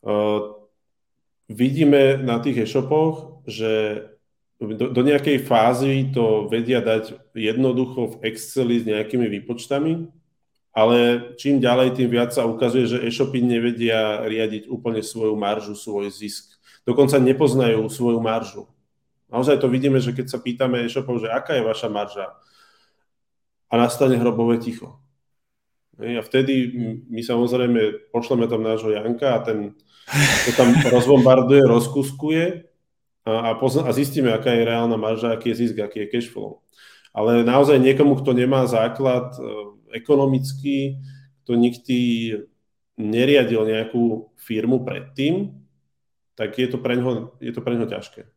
uh, 0.00 0.56
vidíme 1.52 2.24
na 2.24 2.40
tých 2.40 2.64
e-shopoch, 2.64 3.35
že 3.46 4.02
do, 4.60 4.88
do 4.88 5.02
nejakej 5.04 5.44
fázy 5.44 6.10
to 6.16 6.48
vedia 6.48 6.80
dať 6.80 7.32
jednoducho 7.36 8.16
v 8.16 8.32
Exceli 8.32 8.80
s 8.80 8.88
nejakými 8.88 9.28
výpočtami, 9.40 10.08
ale 10.76 11.32
čím 11.40 11.60
ďalej, 11.60 11.96
tým 11.96 12.08
viac 12.12 12.36
sa 12.36 12.44
ukazuje, 12.44 12.84
že 12.84 13.04
e-shopy 13.04 13.40
nevedia 13.40 14.24
riadiť 14.28 14.68
úplne 14.68 15.00
svoju 15.00 15.32
maržu, 15.32 15.72
svoj 15.72 16.12
zisk. 16.12 16.56
Dokonca 16.84 17.16
nepoznajú 17.16 17.80
svoju 17.88 18.20
maržu. 18.20 18.68
Naozaj 19.32 19.60
to 19.60 19.72
vidíme, 19.72 20.00
že 20.00 20.12
keď 20.12 20.26
sa 20.28 20.38
pýtame 20.40 20.84
e-shopov, 20.84 21.20
že 21.24 21.32
aká 21.32 21.56
je 21.56 21.64
vaša 21.64 21.88
marža 21.88 22.26
a 23.68 23.74
nastane 23.76 24.20
hrobové 24.20 24.60
ticho. 24.60 25.00
A 25.96 26.20
vtedy 26.20 26.76
my 27.08 27.24
samozrejme 27.24 28.12
pošleme 28.12 28.44
tam 28.44 28.60
nášho 28.60 28.92
Janka 28.92 29.32
a 29.32 29.40
ten 29.40 29.72
to 30.44 30.50
tam 30.60 30.76
rozbombarduje, 30.96 31.64
rozkuskuje 31.64 32.44
a, 33.26 33.58
pozna, 33.58 33.82
a 33.84 33.90
zistíme, 33.90 34.30
aká 34.30 34.54
je 34.54 34.62
reálna 34.62 34.94
marža, 34.94 35.34
aký 35.34 35.50
je 35.50 35.66
zisk, 35.66 35.82
aký 35.82 36.06
je 36.06 36.10
cash 36.14 36.30
flow. 36.30 36.62
Ale 37.10 37.42
naozaj 37.42 37.82
niekomu, 37.82 38.14
kto 38.22 38.30
nemá 38.30 38.62
základ 38.70 39.34
e, 39.34 39.40
ekonomický, 39.98 41.02
kto 41.42 41.52
nikdy 41.58 41.98
neriadil 42.94 43.66
nejakú 43.66 44.30
firmu 44.38 44.86
predtým, 44.86 45.58
tak 46.38 46.54
je 46.54 46.68
to 46.70 46.78
pre 46.78 46.94
ňoho, 46.94 47.34
je 47.42 47.50
to 47.50 47.60
pre 47.64 47.74
ňoho 47.74 47.88
ťažké 47.90 48.35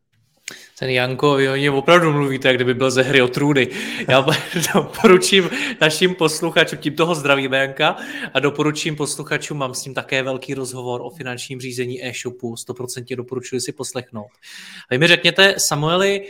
ten 0.80 0.90
Janko, 0.90 1.34
vy 1.34 1.48
o 1.48 1.56
něm 1.56 1.74
opravdu 1.74 2.12
mluvíte, 2.12 2.48
jak 2.48 2.56
kdyby 2.56 2.74
byl 2.74 2.90
ze 2.90 3.02
hry 3.02 3.22
o 3.22 3.28
trůny. 3.28 3.68
Já 4.08 4.26
doporučím 4.74 5.50
našim 5.80 6.14
posluchačům, 6.14 6.78
tím 6.78 6.94
toho 6.94 7.14
zdravíme 7.14 7.58
Janka, 7.58 7.96
a 8.34 8.40
doporučím 8.40 8.96
posluchačům, 8.96 9.58
mám 9.58 9.74
s 9.74 9.84
ním 9.84 9.94
také 9.94 10.22
velký 10.22 10.54
rozhovor 10.54 11.00
o 11.04 11.10
finančním 11.10 11.60
řízení 11.60 12.04
e-shopu, 12.04 12.54
100% 12.54 13.16
doporučuji 13.16 13.60
si 13.60 13.72
poslechnout. 13.72 14.30
A 14.90 14.94
vy 14.94 14.98
mi 14.98 15.06
řekněte, 15.06 15.54
Samueli, 15.58 16.26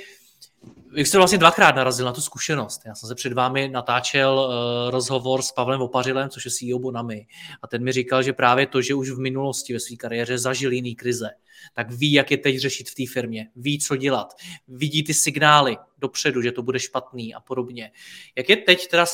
vy 0.92 1.04
jste 1.04 1.18
vlastně 1.18 1.38
dvakrát 1.38 1.76
narazil 1.76 2.06
na 2.06 2.12
tu 2.12 2.20
zkušenost. 2.20 2.82
Já 2.86 2.94
jsem 2.94 3.08
se 3.08 3.14
před 3.14 3.32
vámi 3.32 3.68
natáčel 3.68 4.38
uh, 4.38 4.90
rozhovor 4.90 5.42
s 5.42 5.52
Pavlem 5.52 5.80
Opařilem, 5.80 6.28
což 6.28 6.44
je 6.44 6.50
CEO 6.50 6.78
Bonami. 6.78 7.26
A 7.62 7.66
ten 7.66 7.84
mi 7.84 7.92
říkal, 7.92 8.22
že 8.22 8.32
právě 8.32 8.66
to, 8.66 8.82
že 8.82 8.94
už 8.94 9.10
v 9.10 9.18
minulosti 9.18 9.72
ve 9.72 9.80
své 9.80 9.96
kariéře 9.96 10.38
zažil 10.38 10.72
jiný 10.72 10.94
krize, 10.94 11.30
tak 11.74 11.90
ví, 11.90 12.12
jak 12.12 12.30
je 12.30 12.36
teď 12.36 12.58
řešit 12.58 12.90
v 12.90 12.94
té 12.94 13.12
firmě, 13.12 13.48
ví, 13.56 13.78
co 13.78 13.96
dělat, 13.96 14.34
vidí 14.68 15.04
ty 15.04 15.14
signály 15.14 15.76
dopředu, 15.98 16.42
že 16.42 16.52
to 16.52 16.62
bude 16.62 16.78
špatný 16.78 17.34
a 17.34 17.40
podobně. 17.40 17.92
Jak 18.36 18.48
je 18.48 18.56
teď 18.56 18.88
teda 18.88 19.06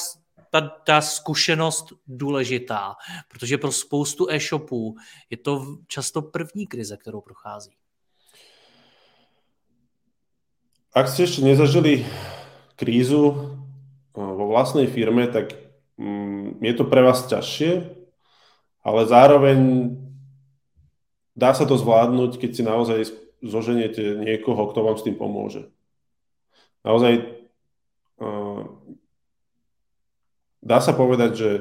ta, 0.51 0.61
ta 0.61 1.01
zkušenost 1.01 1.93
důležitá, 2.07 2.95
protože 3.29 3.59
pro 3.59 3.73
spoustu 3.73 4.31
e-shopů 4.31 4.97
je 5.31 5.37
to 5.37 5.77
často 5.87 6.23
první 6.23 6.67
krize, 6.67 6.97
kterou 6.97 7.21
prochází. 7.21 7.77
Ak 10.97 11.13
ste 11.13 11.29
ešte 11.29 11.45
nezažili 11.45 12.09
krízu 12.81 13.53
vo 14.17 14.45
vlastnej 14.49 14.89
firme, 14.89 15.29
tak 15.29 15.53
mm, 16.01 16.65
je 16.65 16.73
to 16.73 16.89
pre 16.89 17.05
vás 17.05 17.29
ťažšie, 17.29 17.85
ale 18.81 19.01
zároveň 19.05 19.93
dá 21.37 21.53
sa 21.53 21.69
to 21.69 21.77
zvládnuť, 21.77 22.41
keď 22.41 22.51
si 22.57 22.63
naozaj 22.65 23.01
zoženiete 23.45 24.25
niekoho, 24.25 24.73
kto 24.73 24.89
vám 24.89 24.97
s 24.97 25.05
tým 25.05 25.21
pomôže. 25.21 25.69
Naozaj 26.81 27.29
dá 30.65 30.79
sa 30.81 30.97
povedať, 30.97 31.31
že, 31.37 31.53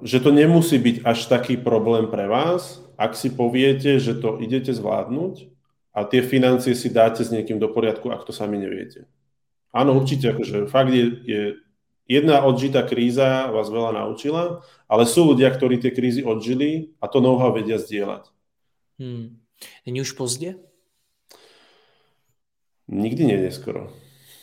že 0.00 0.18
to 0.24 0.32
nemusí 0.32 0.80
byť 0.80 1.04
až 1.04 1.28
taký 1.28 1.60
problém 1.60 2.08
pre 2.08 2.24
vás, 2.24 2.80
ak 2.96 3.12
si 3.12 3.28
poviete, 3.28 4.00
že 4.00 4.16
to 4.16 4.40
idete 4.40 4.72
zvládnuť 4.72 5.57
a 5.94 6.04
tie 6.04 6.22
financie 6.22 6.74
si 6.74 6.88
dáte 6.92 7.24
s 7.24 7.32
niekým 7.32 7.58
do 7.58 7.68
poriadku, 7.72 8.10
ak 8.12 8.24
to 8.24 8.32
sami 8.32 8.60
neviete. 8.60 9.08
Áno, 9.72 9.96
určite, 9.96 10.32
akože 10.32 10.66
fakt 10.68 10.92
je, 10.92 11.04
je 11.24 11.42
jedna 12.08 12.40
odžitá 12.40 12.82
kríza 12.82 13.52
vás 13.52 13.68
veľa 13.68 14.00
naučila, 14.00 14.64
ale 14.88 15.04
sú 15.04 15.28
ľudia, 15.28 15.52
ktorí 15.52 15.76
tie 15.76 15.92
krízy 15.92 16.24
odžili 16.24 16.96
a 16.98 17.06
to 17.06 17.20
know-how 17.20 17.52
vedia 17.52 17.76
zdieľať. 17.76 18.32
Hmm. 18.98 19.38
Není 19.86 20.00
už 20.00 20.12
pozdě? 20.12 20.54
Nikdy 22.88 23.24
nie 23.24 23.36
neskoro. 23.36 23.92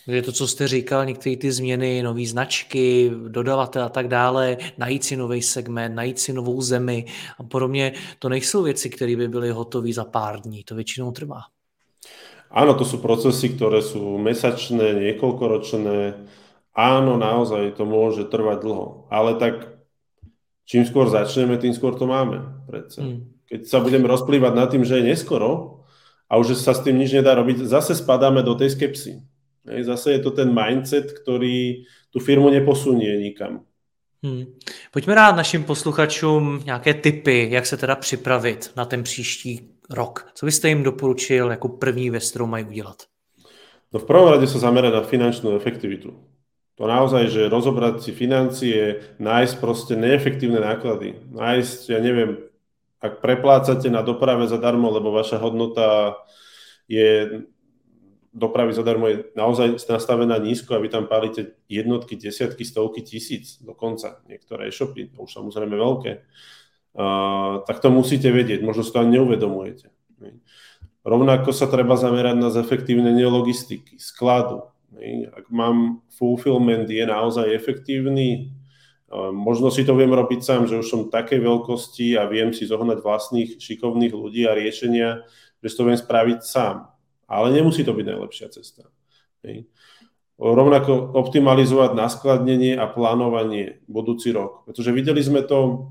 Je 0.08 0.22
to, 0.22 0.32
co 0.32 0.48
jste 0.48 0.68
říkal, 0.68 1.06
některé 1.06 1.36
ty 1.36 1.52
změny, 1.52 2.04
nové 2.04 2.26
značky, 2.26 3.12
dodavatel 3.28 3.84
a 3.84 3.90
tak 3.90 4.08
dále, 4.08 4.58
najít 4.78 5.04
si 5.04 5.16
nový 5.18 5.42
segment, 5.42 5.96
najít 5.96 6.20
si 6.20 6.34
novou 6.34 6.62
zemi 6.62 7.06
a 7.38 7.44
podobně, 7.44 7.94
to 8.20 8.30
nejsou 8.30 8.64
věci, 8.64 8.90
které 8.90 9.16
by 9.16 9.28
byly 9.28 9.52
hotové 9.52 9.94
za 9.94 10.06
pár 10.06 10.42
dní, 10.42 10.64
to 10.64 10.76
většinou 10.76 11.12
trvá. 11.12 11.42
Áno, 12.56 12.72
to 12.80 12.88
sú 12.88 13.04
procesy, 13.04 13.52
ktoré 13.52 13.84
sú 13.84 14.16
mesačné, 14.16 14.96
niekoľkoročné. 14.96 16.16
Áno, 16.72 17.20
naozaj 17.20 17.76
to 17.76 17.84
môže 17.84 18.32
trvať 18.32 18.64
dlho. 18.64 19.12
Ale 19.12 19.36
tak 19.36 19.76
čím 20.64 20.88
skôr 20.88 21.12
začneme, 21.12 21.60
tým 21.60 21.76
skôr 21.76 22.00
to 22.00 22.08
máme. 22.08 22.64
Predsa. 22.64 23.04
Hmm. 23.04 23.28
Keď 23.52 23.68
sa 23.68 23.84
budeme 23.84 24.08
rozplývať 24.08 24.54
nad 24.56 24.72
tým, 24.72 24.88
že 24.88 25.04
je 25.04 25.10
neskoro 25.12 25.84
a 26.32 26.40
už 26.40 26.56
sa 26.56 26.72
s 26.72 26.80
tým 26.80 26.96
nič 26.96 27.12
nedá 27.12 27.36
robiť, 27.36 27.68
zase 27.68 27.92
spadáme 27.92 28.40
do 28.40 28.56
tej 28.56 28.72
skepsy. 28.72 29.20
Zase 29.82 30.12
je 30.12 30.20
to 30.20 30.32
ten 30.32 30.54
mindset, 30.54 31.12
který 31.12 31.84
tu 32.10 32.20
firmu 32.20 32.50
neposunie 32.50 33.18
nikam. 33.18 33.62
Hmm. 34.24 34.46
Pojďme 34.92 35.16
dát 35.16 35.36
našim 35.36 35.64
posluchačům 35.64 36.62
nějaké 36.66 36.94
tipy, 36.94 37.48
jak 37.52 37.66
se 37.66 37.78
teda 37.78 37.96
připravit 37.96 38.72
na 38.76 38.86
ten 38.86 39.04
příští 39.04 39.70
rok. 39.90 40.28
Co 40.34 40.46
byste 40.46 40.70
jim 40.70 40.84
doporučil 40.84 41.52
jako 41.52 41.68
první 41.70 42.10
věc, 42.10 42.30
kterou 42.30 42.46
mají 42.46 42.66
udělat? 42.66 42.96
No 43.94 44.04
v 44.04 44.12
prvom 44.12 44.28
rade 44.28 44.44
sa 44.44 44.60
zamerať 44.60 44.92
na 44.92 45.08
finančnú 45.08 45.56
efektivitu. 45.56 46.20
To 46.76 46.84
naozaj, 46.84 47.32
že 47.32 47.48
rozobrať 47.48 48.04
si 48.04 48.12
financie, 48.12 49.00
nájsť 49.24 49.56
proste 49.64 49.96
neefektívne 49.96 50.60
náklady. 50.60 51.16
Nájsť, 51.32 51.96
ja 51.96 52.04
neviem, 52.04 52.36
ak 53.00 53.24
preplácate 53.24 53.88
na 53.88 54.04
doprave 54.04 54.52
zadarmo, 54.52 54.92
lebo 54.92 55.16
vaša 55.16 55.40
hodnota 55.40 56.20
je 56.92 57.48
dopravy 58.36 58.76
zadarmo 58.76 59.08
je 59.08 59.32
naozaj 59.32 59.80
nastavená 59.88 60.36
nízko 60.44 60.76
a 60.76 60.84
vy 60.84 60.92
tam 60.92 61.08
pálite 61.08 61.56
jednotky, 61.72 62.20
desiatky, 62.20 62.68
stovky 62.68 63.00
tisíc 63.00 63.64
dokonca. 63.64 64.20
Niektoré 64.28 64.68
e-shopy, 64.68 65.16
to 65.16 65.24
už 65.24 65.32
samozrejme 65.32 65.72
veľké. 65.72 66.12
Uh, 66.96 67.64
tak 67.64 67.80
to 67.80 67.88
musíte 67.92 68.28
vedieť, 68.28 68.60
možno 68.60 68.84
si 68.84 68.92
to 68.92 69.00
ani 69.00 69.20
neuvedomujete. 69.20 69.88
Rovnako 71.08 71.56
sa 71.56 71.72
treba 71.72 71.96
zamerať 71.96 72.36
na 72.36 72.50
zefektívnenie 72.52 73.24
logistiky, 73.28 73.96
skladu. 73.96 74.68
Ak 75.32 75.48
mám 75.52 76.02
fulfillment, 76.12 76.88
je 76.88 77.04
naozaj 77.04 77.52
efektívny, 77.52 78.56
možno 79.36 79.70
si 79.70 79.86
to 79.86 79.94
viem 79.94 80.10
robiť 80.10 80.42
sám, 80.42 80.66
že 80.66 80.82
už 80.82 80.88
som 80.88 81.12
takej 81.12 81.46
veľkosti 81.46 82.16
a 82.18 82.26
viem 82.26 82.56
si 82.56 82.66
zohnať 82.66 83.06
vlastných 83.06 83.60
šikovných 83.60 84.16
ľudí 84.16 84.50
a 84.50 84.58
riešenia, 84.58 85.28
že 85.62 85.76
to 85.78 85.84
viem 85.86 86.00
spraviť 86.00 86.40
sám 86.42 86.95
ale 87.26 87.54
nemusí 87.54 87.82
to 87.86 87.94
byť 87.94 88.06
najlepšia 88.06 88.48
cesta. 88.54 88.90
Hej. 89.46 89.70
Rovnako 90.36 91.16
optimalizovať 91.16 91.96
naskladnenie 91.96 92.76
a 92.76 92.92
plánovanie 92.92 93.80
budúci 93.88 94.36
rok. 94.36 94.68
Pretože 94.68 94.92
videli 94.92 95.24
sme 95.24 95.48
to, 95.48 95.90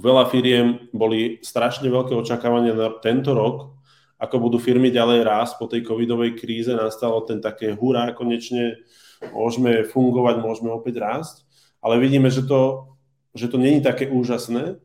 veľa 0.00 0.32
firiem 0.32 0.88
boli 0.96 1.44
strašne 1.44 1.92
veľké 1.92 2.16
očakávania 2.16 2.72
na 2.72 2.88
tento 3.04 3.36
rok 3.36 3.80
ako 4.20 4.36
budú 4.36 4.60
firmy 4.60 4.92
ďalej 4.92 5.24
rásť 5.24 5.52
po 5.56 5.64
tej 5.64 5.80
covidovej 5.80 6.36
kríze, 6.36 6.68
nastalo 6.76 7.24
ten 7.24 7.40
také 7.40 7.72
hurá, 7.72 8.12
konečne 8.12 8.76
môžeme 9.32 9.88
fungovať, 9.88 10.44
môžeme 10.44 10.68
opäť 10.68 11.00
rásť, 11.00 11.48
ale 11.80 11.96
vidíme, 11.96 12.28
že 12.28 12.44
to, 12.44 12.92
že 13.32 13.48
to 13.48 13.56
není 13.56 13.80
také 13.80 14.12
úžasné 14.12 14.76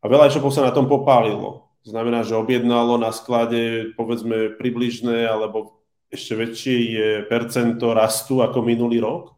a 0.00 0.04
veľa 0.08 0.32
e-shopov 0.32 0.56
sa 0.56 0.64
na 0.64 0.72
tom 0.72 0.88
popálilo. 0.88 1.68
Znamená, 1.82 2.22
že 2.22 2.38
objednalo 2.38 2.94
na 2.94 3.10
sklade 3.10 3.90
povedzme 3.98 4.54
približné 4.54 5.26
alebo 5.26 5.82
ešte 6.12 6.38
väčšie 6.38 6.76
je 6.94 7.08
percento 7.26 7.90
rastu 7.90 8.38
ako 8.38 8.62
minulý 8.62 9.02
rok 9.02 9.34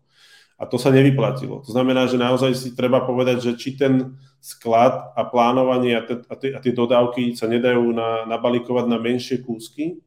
a 0.60 0.68
to 0.68 0.76
sa 0.78 0.92
nevyplatilo. 0.92 1.64
To 1.64 1.70
znamená, 1.70 2.06
že 2.06 2.20
naozaj 2.20 2.52
si 2.54 2.68
treba 2.76 3.02
povedať, 3.02 3.42
že 3.42 3.52
či 3.58 3.74
ten 3.74 4.14
sklad 4.38 5.12
a 5.16 5.22
plánovanie 5.24 5.96
a, 5.98 6.02
te, 6.04 6.20
a, 6.20 6.34
te, 6.36 6.48
a 6.52 6.58
tie 6.60 6.72
dodávky 6.76 7.32
sa 7.32 7.48
nedajú 7.48 7.90
na, 7.90 8.28
nabalikovať 8.28 8.86
na 8.86 8.98
menšie 9.00 9.40
kúsky, 9.40 9.98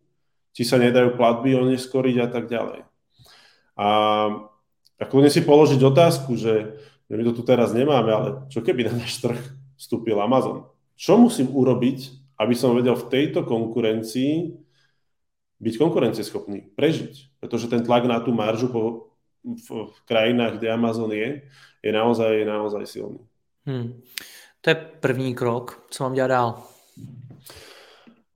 či 0.54 0.64
sa 0.66 0.78
nedajú 0.78 1.18
platby 1.20 1.58
oneskoriť 1.58 2.16
a 2.22 2.28
tak 2.30 2.50
ďalej. 2.50 2.82
A, 3.78 3.88
a 4.98 5.04
si 5.30 5.42
položiť 5.46 5.82
otázku, 5.84 6.34
že 6.38 6.80
my 7.10 7.24
to 7.28 7.34
tu 7.38 7.44
teraz 7.46 7.72
nemáme, 7.72 8.10
ale 8.10 8.30
čo 8.50 8.66
keby 8.66 8.90
na 8.90 8.94
náš 8.98 9.22
trh 9.22 9.38
vstúpil 9.78 10.18
Amazon? 10.18 10.66
Čo 10.98 11.22
musím 11.22 11.54
urobiť, 11.54 12.17
aby 12.38 12.54
som 12.54 12.78
vedel 12.78 12.94
v 12.94 13.10
tejto 13.10 13.44
konkurencii 13.44 14.54
byť 15.58 15.74
konkurencieschopný, 15.82 16.78
prežiť? 16.78 17.42
Pretože 17.42 17.70
ten 17.70 17.82
tlak 17.82 18.06
na 18.06 18.22
tú 18.22 18.30
maržu 18.30 18.70
po, 18.70 18.82
v, 19.42 19.68
v 19.90 20.00
krajinách, 20.06 20.62
kde 20.62 20.68
Amazon 20.70 21.10
je, 21.10 21.42
je 21.82 21.92
naozaj, 21.92 22.32
je 22.38 22.46
naozaj 22.46 22.84
silný. 22.86 23.22
Hmm. 23.66 24.02
To 24.62 24.70
je 24.70 24.76
první 24.76 25.36
krok. 25.36 25.86
Co 25.90 26.04
mám 26.04 26.14
dělat 26.14 26.28
dál? 26.28 26.64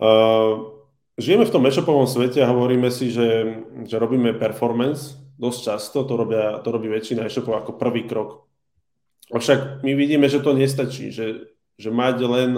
Uh, 0.02 0.82
žijeme 1.18 1.46
v 1.46 1.54
tom 1.54 1.66
e-shopovom 1.66 2.08
svete 2.08 2.42
a 2.42 2.50
hovoríme 2.50 2.92
si, 2.92 3.14
že, 3.14 3.62
že 3.86 4.02
robíme 4.02 4.34
performance 4.34 5.14
dosť 5.38 5.60
často, 5.64 6.06
to, 6.06 6.14
robia, 6.18 6.58
to 6.62 6.70
robí 6.74 6.90
väčšina 6.90 7.26
e-shopov 7.26 7.54
ako 7.58 7.78
prvý 7.78 8.06
krok. 8.10 8.46
Avšak 9.34 9.86
my 9.86 9.94
vidíme, 9.94 10.30
že 10.30 10.42
to 10.42 10.54
nestačí, 10.54 11.14
že, 11.14 11.54
že 11.78 11.90
mať 11.90 12.18
len 12.26 12.52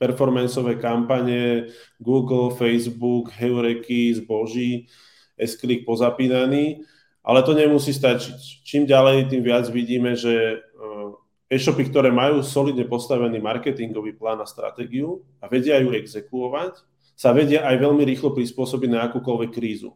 performanceové 0.00 0.80
kampane, 0.80 1.68
Google, 2.00 2.56
Facebook, 2.56 3.36
Heureky, 3.36 4.16
zboží, 4.16 4.88
S-Click 5.36 5.84
pozapínaný, 5.84 6.80
ale 7.20 7.44
to 7.44 7.52
nemusí 7.52 7.92
stačiť. 7.92 8.64
Čím 8.64 8.88
ďalej, 8.88 9.28
tým 9.28 9.44
viac 9.44 9.68
vidíme, 9.68 10.16
že 10.16 10.64
eh, 10.64 11.52
e-shopy, 11.52 11.92
ktoré 11.92 12.08
majú 12.08 12.40
solidne 12.40 12.88
postavený 12.88 13.44
marketingový 13.44 14.16
plán 14.16 14.40
a 14.40 14.48
stratégiu 14.48 15.20
a 15.44 15.52
vedia 15.52 15.76
ju 15.84 15.92
exekuovať, 15.92 16.80
sa 17.12 17.36
vedia 17.36 17.68
aj 17.68 17.76
veľmi 17.76 18.00
rýchlo 18.08 18.32
prispôsobiť 18.32 18.88
na 18.88 19.04
akúkoľvek 19.04 19.52
krízu. 19.52 19.92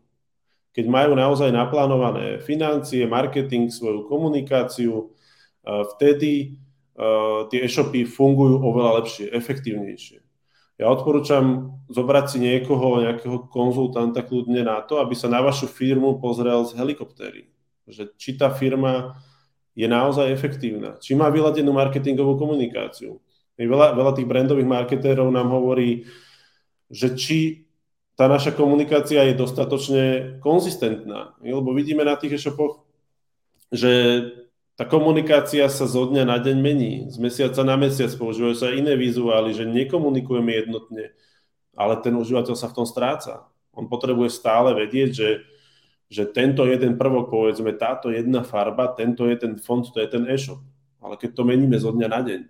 Keď 0.77 0.85
majú 0.85 1.17
naozaj 1.17 1.49
naplánované 1.49 2.45
financie, 2.45 3.09
marketing, 3.09 3.73
svoju 3.73 4.05
komunikáciu, 4.05 5.09
eh, 5.65 5.83
vtedy 5.97 6.61
tie 7.51 7.59
e-shopy 7.67 8.07
fungujú 8.07 8.63
oveľa 8.63 9.03
lepšie, 9.03 9.31
efektívnejšie. 9.35 10.19
Ja 10.75 10.91
odporúčam 10.91 11.79
zobrať 11.87 12.25
si 12.35 12.39
niekoho, 12.43 13.03
nejakého 13.03 13.47
konzultanta 13.47 14.27
kľudne 14.27 14.67
na 14.67 14.83
to, 14.83 14.99
aby 14.99 15.15
sa 15.15 15.31
na 15.31 15.39
vašu 15.39 15.71
firmu 15.71 16.19
pozrel 16.19 16.67
z 16.67 16.75
helikoptéry. 16.75 17.47
Že 17.87 18.11
či 18.19 18.35
tá 18.35 18.51
firma 18.51 19.15
je 19.79 19.87
naozaj 19.87 20.35
efektívna, 20.35 20.99
či 20.99 21.15
má 21.15 21.31
vyladenú 21.31 21.75
marketingovú 21.75 22.39
komunikáciu. 22.39 23.23
Veľa, 23.55 23.95
veľa 23.95 24.13
tých 24.19 24.27
brandových 24.27 24.67
marketérov 24.67 25.31
nám 25.31 25.51
hovorí, 25.51 26.11
že 26.91 27.15
či 27.15 27.39
tá 28.19 28.31
naša 28.31 28.55
komunikácia 28.55 29.23
je 29.27 29.35
dostatočne 29.35 30.05
konzistentná. 30.39 31.35
Lebo 31.43 31.75
vidíme 31.75 32.07
na 32.07 32.15
tých 32.19 32.39
e-shopoch, 32.39 32.87
že 33.71 33.91
tá 34.75 34.83
komunikácia 34.83 35.71
sa 35.71 35.87
zo 35.87 36.11
dňa 36.11 36.27
na 36.27 36.43
deň 36.43 36.57
mení. 36.59 36.93
Z 37.07 37.23
mesiaca 37.23 37.63
na 37.63 37.79
mesiac 37.79 38.11
používajú 38.11 38.55
sa 38.59 38.75
iné 38.75 38.99
vizuály, 38.99 39.55
že 39.55 39.71
nekomunikujeme 39.71 40.51
jednotne, 40.51 41.15
ale 41.79 41.95
ten 42.03 42.15
užívateľ 42.19 42.55
sa 42.59 42.67
v 42.67 42.77
tom 42.83 42.87
stráca. 42.87 43.47
On 43.71 43.87
potrebuje 43.87 44.35
stále 44.35 44.75
vedieť, 44.75 45.11
že, 45.15 45.31
že 46.11 46.23
tento 46.27 46.67
jeden 46.67 46.99
prvok, 46.99 47.31
povedzme, 47.31 47.71
táto 47.79 48.11
jedna 48.11 48.43
farba, 48.43 48.91
tento 48.99 49.31
je 49.31 49.39
ten 49.39 49.55
fond, 49.63 49.87
to 49.87 49.99
je 50.03 50.11
ten 50.11 50.27
e-shop. 50.27 50.59
Ale 50.99 51.15
keď 51.23 51.31
to 51.39 51.43
meníme 51.47 51.79
zo 51.79 51.95
dňa 51.95 52.09
na 52.11 52.21
deň, 52.27 52.41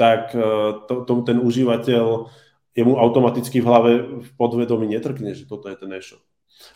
tak 0.00 0.32
e, 0.32 0.40
to, 0.88 1.04
to, 1.04 1.12
ten 1.28 1.36
užívateľ 1.36 2.32
jemu 2.72 2.96
automaticky 2.96 3.60
v 3.60 3.68
hlave 3.68 3.92
v 4.24 4.28
podvedomí 4.40 4.88
netrkne, 4.88 5.36
že 5.36 5.44
toto 5.44 5.68
je 5.68 5.76
ten 5.76 5.92
e-shop. 5.92 6.24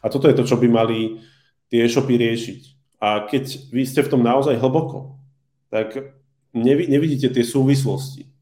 A 0.04 0.12
toto 0.12 0.28
je 0.28 0.36
to, 0.36 0.44
čo 0.44 0.60
by 0.60 0.68
mali 0.68 1.24
tie 1.72 1.88
e-shopy 1.88 2.20
riešiť 2.20 2.73
a 3.04 3.28
keď 3.28 3.68
vy 3.68 3.84
ste 3.84 4.00
v 4.00 4.16
tom 4.16 4.24
naozaj 4.24 4.56
hlboko, 4.56 5.20
tak 5.68 6.16
nevidíte 6.56 7.28
tie 7.28 7.44
súvislosti. 7.44 8.32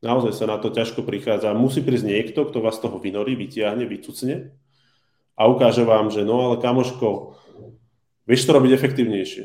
Naozaj 0.00 0.32
sa 0.32 0.48
na 0.48 0.56
to 0.56 0.72
ťažko 0.72 1.04
prichádza. 1.04 1.52
Musí 1.52 1.84
prísť 1.84 2.08
niekto, 2.08 2.48
kto 2.48 2.64
vás 2.64 2.80
toho 2.80 2.96
vynorí, 2.96 3.36
vytiahne, 3.36 3.84
vycucne 3.84 4.56
a 5.36 5.42
ukáže 5.50 5.84
vám, 5.84 6.08
že 6.08 6.24
no 6.24 6.48
ale 6.48 6.56
kamoško, 6.64 7.36
vieš 8.24 8.48
to 8.48 8.56
robiť 8.56 8.72
efektívnejšie. 8.72 9.44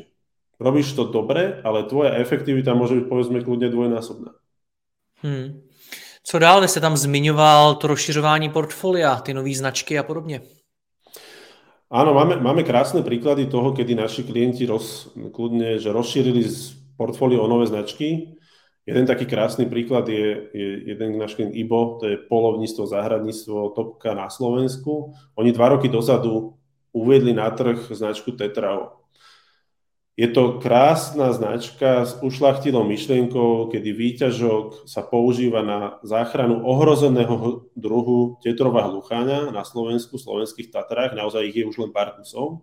Robíš 0.56 0.94
to 0.96 1.04
dobre, 1.10 1.60
ale 1.60 1.84
tvoja 1.84 2.16
efektivita 2.16 2.72
môže 2.72 2.96
byť 3.02 3.06
povedzme 3.10 3.44
kľudne 3.44 3.68
dvojnásobná. 3.68 4.30
Hmm. 5.20 5.66
Co 6.24 6.38
dál? 6.38 6.64
Vy 6.64 6.80
tam 6.80 6.96
zmiňoval 6.96 7.74
to 7.74 7.86
rozšiřování 7.86 8.48
portfolia, 8.48 9.20
ty 9.20 9.34
nové 9.34 9.54
značky 9.54 9.98
a 9.98 10.02
podobně. 10.02 10.40
Áno, 11.92 12.16
máme, 12.16 12.40
máme 12.40 12.64
krásne 12.64 13.04
príklady 13.04 13.46
toho, 13.46 13.76
kedy 13.76 13.92
naši 13.92 14.24
klienti 14.24 14.64
roz, 14.64 15.12
kľudne, 15.14 15.76
že 15.76 15.92
rozšírili 15.92 16.42
z 16.42 16.74
portfólio 16.96 17.44
o 17.44 17.50
nové 17.50 17.68
značky. 17.68 18.34
Jeden 18.84 19.04
taký 19.08 19.24
krásny 19.24 19.64
príklad 19.68 20.08
je, 20.08 20.48
je 20.52 20.68
jeden 20.92 21.16
náš 21.16 21.36
klient 21.36 21.56
IBO, 21.56 22.00
to 22.00 22.04
je 22.08 22.20
polovníctvo, 22.28 22.84
záhradníctvo, 22.84 23.72
topka 23.72 24.12
na 24.12 24.28
Slovensku. 24.28 25.16
Oni 25.40 25.52
dva 25.52 25.72
roky 25.76 25.88
dozadu 25.88 26.56
uviedli 26.92 27.32
na 27.32 27.48
trh 27.52 27.88
značku 27.92 28.32
Tetrao. 28.36 29.03
Je 30.14 30.30
to 30.30 30.62
krásna 30.62 31.34
značka 31.34 32.06
s 32.06 32.22
ušlachtilou 32.22 32.86
myšlienkou, 32.86 33.66
kedy 33.66 33.90
výťažok 33.90 34.86
sa 34.86 35.02
používa 35.02 35.66
na 35.66 35.98
záchranu 36.06 36.62
ohrozeného 36.62 37.66
druhu 37.74 38.38
tetrova 38.38 38.86
hlucháňa 38.86 39.50
na 39.50 39.66
Slovensku, 39.66 40.14
slovenských 40.14 40.70
Tatrách, 40.70 41.18
naozaj 41.18 41.50
ich 41.50 41.58
je 41.58 41.66
už 41.66 41.82
len 41.82 41.90
pár 41.90 42.14
kusov. 42.14 42.62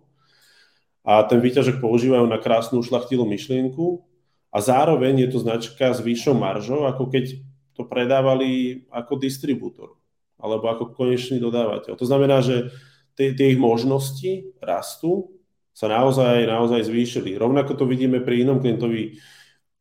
A 1.04 1.20
ten 1.28 1.44
výťažok 1.44 1.76
používajú 1.76 2.24
na 2.24 2.40
krásnu 2.40 2.80
ušlachtilú 2.80 3.28
myšlienku 3.28 4.00
a 4.48 4.56
zároveň 4.64 5.28
je 5.28 5.36
to 5.36 5.38
značka 5.44 5.92
s 5.92 6.00
vyššou 6.00 6.32
maržou, 6.32 6.88
ako 6.88 7.12
keď 7.12 7.36
to 7.76 7.84
predávali 7.84 8.84
ako 8.88 9.20
distribútor 9.20 10.00
alebo 10.40 10.72
ako 10.72 10.96
konečný 10.96 11.36
dodávateľ. 11.36 12.00
To 12.00 12.06
znamená, 12.08 12.40
že 12.40 12.72
tie, 13.12 13.36
tie 13.36 13.52
ich 13.52 13.60
možnosti 13.60 14.56
rastú 14.56 15.41
sa 15.72 15.88
naozaj, 15.88 16.44
naozaj 16.44 16.84
zvýšili. 16.84 17.36
Rovnako 17.40 17.74
to 17.74 17.84
vidíme 17.88 18.20
pri 18.20 18.44
inom 18.44 18.60
klientovi 18.60 19.16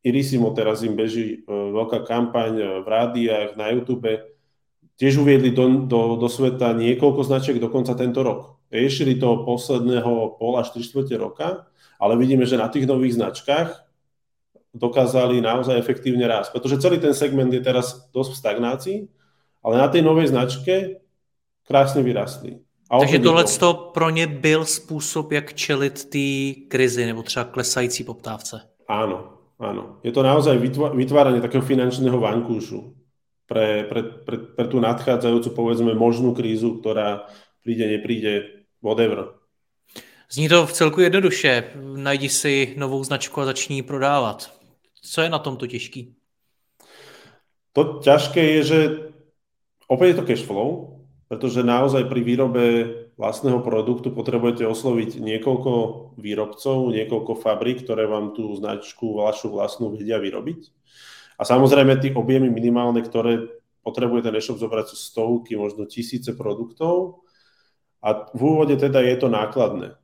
Irisimo, 0.02 0.50
teraz 0.58 0.82
im 0.82 0.98
beží 0.98 1.46
e, 1.46 1.52
veľká 1.52 2.02
kampaň 2.10 2.54
e, 2.58 2.66
v 2.82 2.88
rádiách, 2.90 3.50
na 3.54 3.70
YouTube. 3.70 4.10
Tiež 4.98 5.22
uviedli 5.22 5.54
do, 5.54 5.86
do, 5.86 6.18
do 6.18 6.26
sveta 6.26 6.74
niekoľko 6.74 7.22
značiek 7.22 7.62
dokonca 7.62 7.94
tento 7.94 8.26
rok. 8.26 8.58
Riešili 8.74 9.22
to 9.22 9.46
posledného 9.46 10.42
pol 10.42 10.58
až 10.58 10.74
3 10.74 10.90
čtvrte 10.90 11.16
roka, 11.22 11.70
ale 12.02 12.18
vidíme, 12.18 12.50
že 12.50 12.58
na 12.58 12.66
tých 12.66 12.90
nových 12.90 13.22
značkách 13.22 13.92
dokázali 14.74 15.38
naozaj 15.44 15.78
efektívne 15.78 16.26
rásť. 16.26 16.56
Pretože 16.56 16.82
celý 16.82 16.98
ten 16.98 17.14
segment 17.14 17.52
je 17.52 17.62
teraz 17.62 18.10
dosť 18.10 18.32
v 18.34 18.42
stagnácii, 18.42 18.98
ale 19.62 19.76
na 19.78 19.86
tej 19.92 20.02
novej 20.02 20.34
značke 20.34 21.04
krásne 21.68 22.02
vyrastli. 22.02 22.64
A 22.92 23.00
Takže 23.00 23.20
tohle 23.20 23.44
to 23.44 23.74
pro 23.74 24.10
ně 24.10 24.28
byl 24.28 24.66
způsob, 24.66 25.32
jak 25.32 25.54
čelit 25.54 26.06
té 26.06 26.60
krizi 26.68 27.06
nebo 27.06 27.24
třeba 27.24 27.46
klesající 27.46 28.04
poptávce. 28.04 28.68
Áno, 28.92 29.40
áno. 29.56 30.04
Je 30.04 30.12
to 30.12 30.20
naozaj 30.20 30.60
vytváranie 30.92 31.40
takého 31.40 31.64
finančného 31.64 32.20
vankúšu 32.20 32.92
pre, 33.48 33.88
pre, 33.88 34.04
pre, 34.28 34.38
pre 34.60 34.66
tú 34.68 34.84
nadchádzajúcu, 34.84 35.56
povedzme, 35.56 35.96
možnú 35.96 36.36
krízu, 36.36 36.84
ktorá 36.84 37.32
príde, 37.64 37.88
nepríde, 37.88 38.68
whatever. 38.84 39.40
Zní 40.28 40.52
to 40.52 40.68
v 40.68 40.76
celku 40.76 41.00
jednoduše. 41.00 41.72
Najdi 41.80 42.28
si 42.28 42.76
novou 42.76 43.04
značku 43.04 43.40
a 43.42 43.46
začni 43.46 43.80
ji 43.80 43.84
prodávat. 43.88 44.52
Co 45.00 45.22
je 45.22 45.30
na 45.30 45.40
tomto 45.40 45.68
těžký? 45.68 46.16
To 47.72 48.04
ťažké 48.04 48.44
je, 48.44 48.64
že 48.64 48.80
opäť 49.88 50.08
je 50.08 50.18
to 50.20 50.28
cash 50.28 50.44
flow, 50.44 51.01
pretože 51.32 51.64
naozaj 51.64 52.12
pri 52.12 52.28
výrobe 52.28 52.66
vlastného 53.16 53.64
produktu 53.64 54.12
potrebujete 54.12 54.68
osloviť 54.68 55.24
niekoľko 55.24 55.72
výrobcov, 56.20 56.92
niekoľko 56.92 57.40
fabrik, 57.40 57.88
ktoré 57.88 58.04
vám 58.04 58.36
tú 58.36 58.52
značku 58.60 59.16
vašu 59.16 59.48
vlastnú 59.56 59.96
vedia 59.96 60.20
vyrobiť. 60.20 60.68
A 61.40 61.48
samozrejme 61.48 62.04
tie 62.04 62.12
objemy 62.12 62.52
minimálne, 62.52 63.00
ktoré 63.00 63.48
potrebuje 63.80 64.28
ten 64.28 64.36
e-shop 64.36 64.60
zobrať 64.60 64.92
stovky, 64.92 65.56
možno 65.56 65.88
tisíce 65.88 66.36
produktov 66.36 67.24
a 68.04 68.28
v 68.36 68.42
úvode 68.44 68.76
teda 68.76 69.00
je 69.00 69.16
to 69.16 69.32
nákladné. 69.32 69.96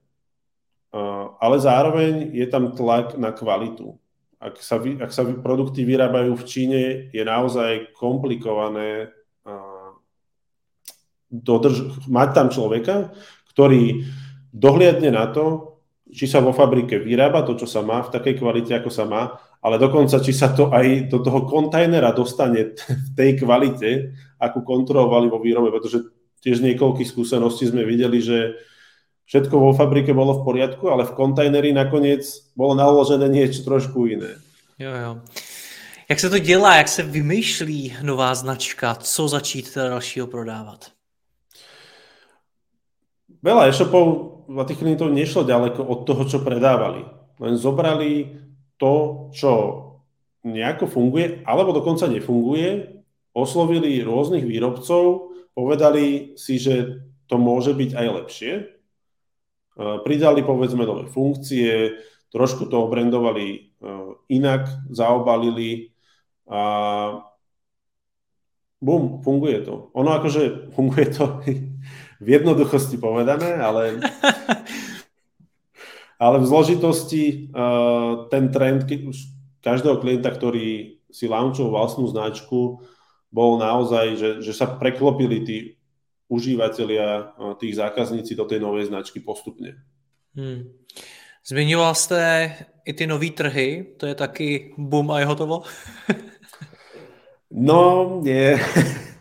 Ale 1.43 1.55
zároveň 1.59 2.31
je 2.31 2.47
tam 2.47 2.71
tlak 2.71 3.19
na 3.19 3.35
kvalitu. 3.35 3.99
Ak 4.39 4.63
sa, 4.63 4.79
ak 4.79 5.11
sa 5.11 5.27
produkty 5.27 5.83
vyrábajú 5.83 6.39
v 6.39 6.47
Číne, 6.47 6.81
je 7.11 7.23
naozaj 7.27 7.91
komplikované 7.99 9.11
dodrž- 11.31 12.07
mať 12.07 12.29
tam 12.33 12.47
človeka, 12.49 13.11
ktorý 13.51 14.07
dohliadne 14.53 15.11
na 15.11 15.27
to, 15.27 15.77
či 16.07 16.25
sa 16.27 16.39
vo 16.39 16.55
fabrike 16.55 17.03
vyrába 17.03 17.43
to, 17.43 17.59
čo 17.59 17.67
sa 17.67 17.83
má, 17.83 17.99
v 18.03 18.13
takej 18.15 18.39
kvalite, 18.39 18.71
ako 18.71 18.89
sa 18.89 19.03
má, 19.03 19.35
ale 19.59 19.75
dokonca, 19.75 20.23
či 20.23 20.31
sa 20.31 20.55
to 20.55 20.71
aj 20.71 21.11
do 21.11 21.19
toho 21.19 21.43
kontajnera 21.43 22.15
dostane 22.15 22.77
v 22.77 23.09
tej 23.17 23.41
kvalite, 23.41 24.15
akú 24.39 24.63
kontrolovali 24.63 25.27
vo 25.27 25.41
výrobe, 25.41 25.73
pretože 25.73 26.07
tiež 26.39 26.63
niekoľkých 26.63 27.09
skúseností 27.11 27.67
sme 27.67 27.83
videli, 27.83 28.21
že 28.23 28.55
všetko 29.27 29.55
vo 29.59 29.71
fabrike 29.75 30.15
bolo 30.15 30.39
v 30.39 30.45
poriadku, 30.47 30.87
ale 30.87 31.03
v 31.03 31.15
kontajneri 31.17 31.75
nakoniec 31.75 32.23
bolo 32.55 32.77
naložené 32.77 33.27
niečo 33.27 33.67
trošku 33.67 34.07
iné. 34.07 34.39
Jo, 34.79 34.93
jo. 34.93 35.11
Jak 36.09 36.19
se 36.19 36.29
to 36.29 36.39
dělá, 36.39 36.75
jak 36.75 36.87
se 36.87 37.03
vymýšlí 37.03 37.93
nová 38.01 38.35
značka, 38.35 38.95
co 38.95 39.27
začít 39.27 39.73
teda 39.73 39.89
dalšího 39.89 40.27
prodávat? 40.27 40.96
Veľa 43.41 43.69
e-shopov 43.69 44.05
a 44.47 44.63
tých 44.63 44.79
klientov 44.79 45.11
nešlo 45.11 45.43
ďaleko 45.43 45.83
od 45.83 45.99
toho, 46.07 46.23
čo 46.25 46.39
predávali. 46.41 47.03
Len 47.37 47.53
zobrali 47.59 48.39
to, 48.79 49.27
čo 49.35 49.51
nejako 50.47 50.87
funguje, 50.87 51.43
alebo 51.43 51.75
dokonca 51.75 52.07
nefunguje, 52.07 52.97
oslovili 53.35 54.01
rôznych 54.01 54.47
výrobcov, 54.47 55.33
povedali 55.53 56.33
si, 56.39 56.57
že 56.57 57.03
to 57.27 57.35
môže 57.35 57.75
byť 57.75 57.91
aj 57.93 58.07
lepšie, 58.23 58.51
pridali 59.77 60.41
povedzme 60.41 60.85
nové 60.85 61.05
funkcie, 61.05 61.99
trošku 62.33 62.65
to 62.67 62.89
obrendovali 62.89 63.47
e, 63.47 63.59
inak, 64.33 64.67
zaobalili 64.89 65.93
a 66.49 66.61
bum, 68.81 69.21
funguje 69.21 69.61
to. 69.63 69.93
Ono 69.93 70.09
akože 70.17 70.73
funguje 70.73 71.07
to 71.13 71.41
v 72.17 72.27
jednoduchosti 72.27 72.97
povedané, 72.97 73.57
ale, 73.61 74.01
ale 76.25 76.35
v 76.41 76.45
zložitosti 76.45 77.49
uh, 77.53 78.25
ten 78.33 78.49
trend 78.49 78.89
keď 78.89 78.99
už 79.05 79.17
každého 79.61 80.01
klienta, 80.01 80.33
ktorý 80.33 80.99
si 81.11 81.25
launchoval 81.29 81.71
vlastnú 81.73 82.05
značku, 82.09 82.81
bol 83.29 83.59
naozaj, 83.59 84.05
že, 84.17 84.29
že 84.41 84.53
sa 84.55 84.65
preklopili 84.65 85.37
tí 85.45 85.57
užívateľia, 86.27 87.07
uh, 87.37 87.53
tých 87.55 87.77
zákazníci 87.77 88.33
do 88.33 88.45
tej 88.49 88.59
novej 88.61 88.89
značky 88.89 89.21
postupne. 89.21 89.77
Hmm. 90.37 90.69
Zmiňoval 91.47 91.95
jste 91.95 92.51
i 92.85 92.93
ty 92.93 93.07
nové 93.07 93.31
trhy, 93.31 93.95
to 93.97 94.07
je 94.07 94.15
taky 94.15 94.73
boom 94.77 95.11
a 95.11 95.19
je 95.19 95.25
hotovo? 95.25 95.63
no, 97.51 98.19
nie. 98.23 98.59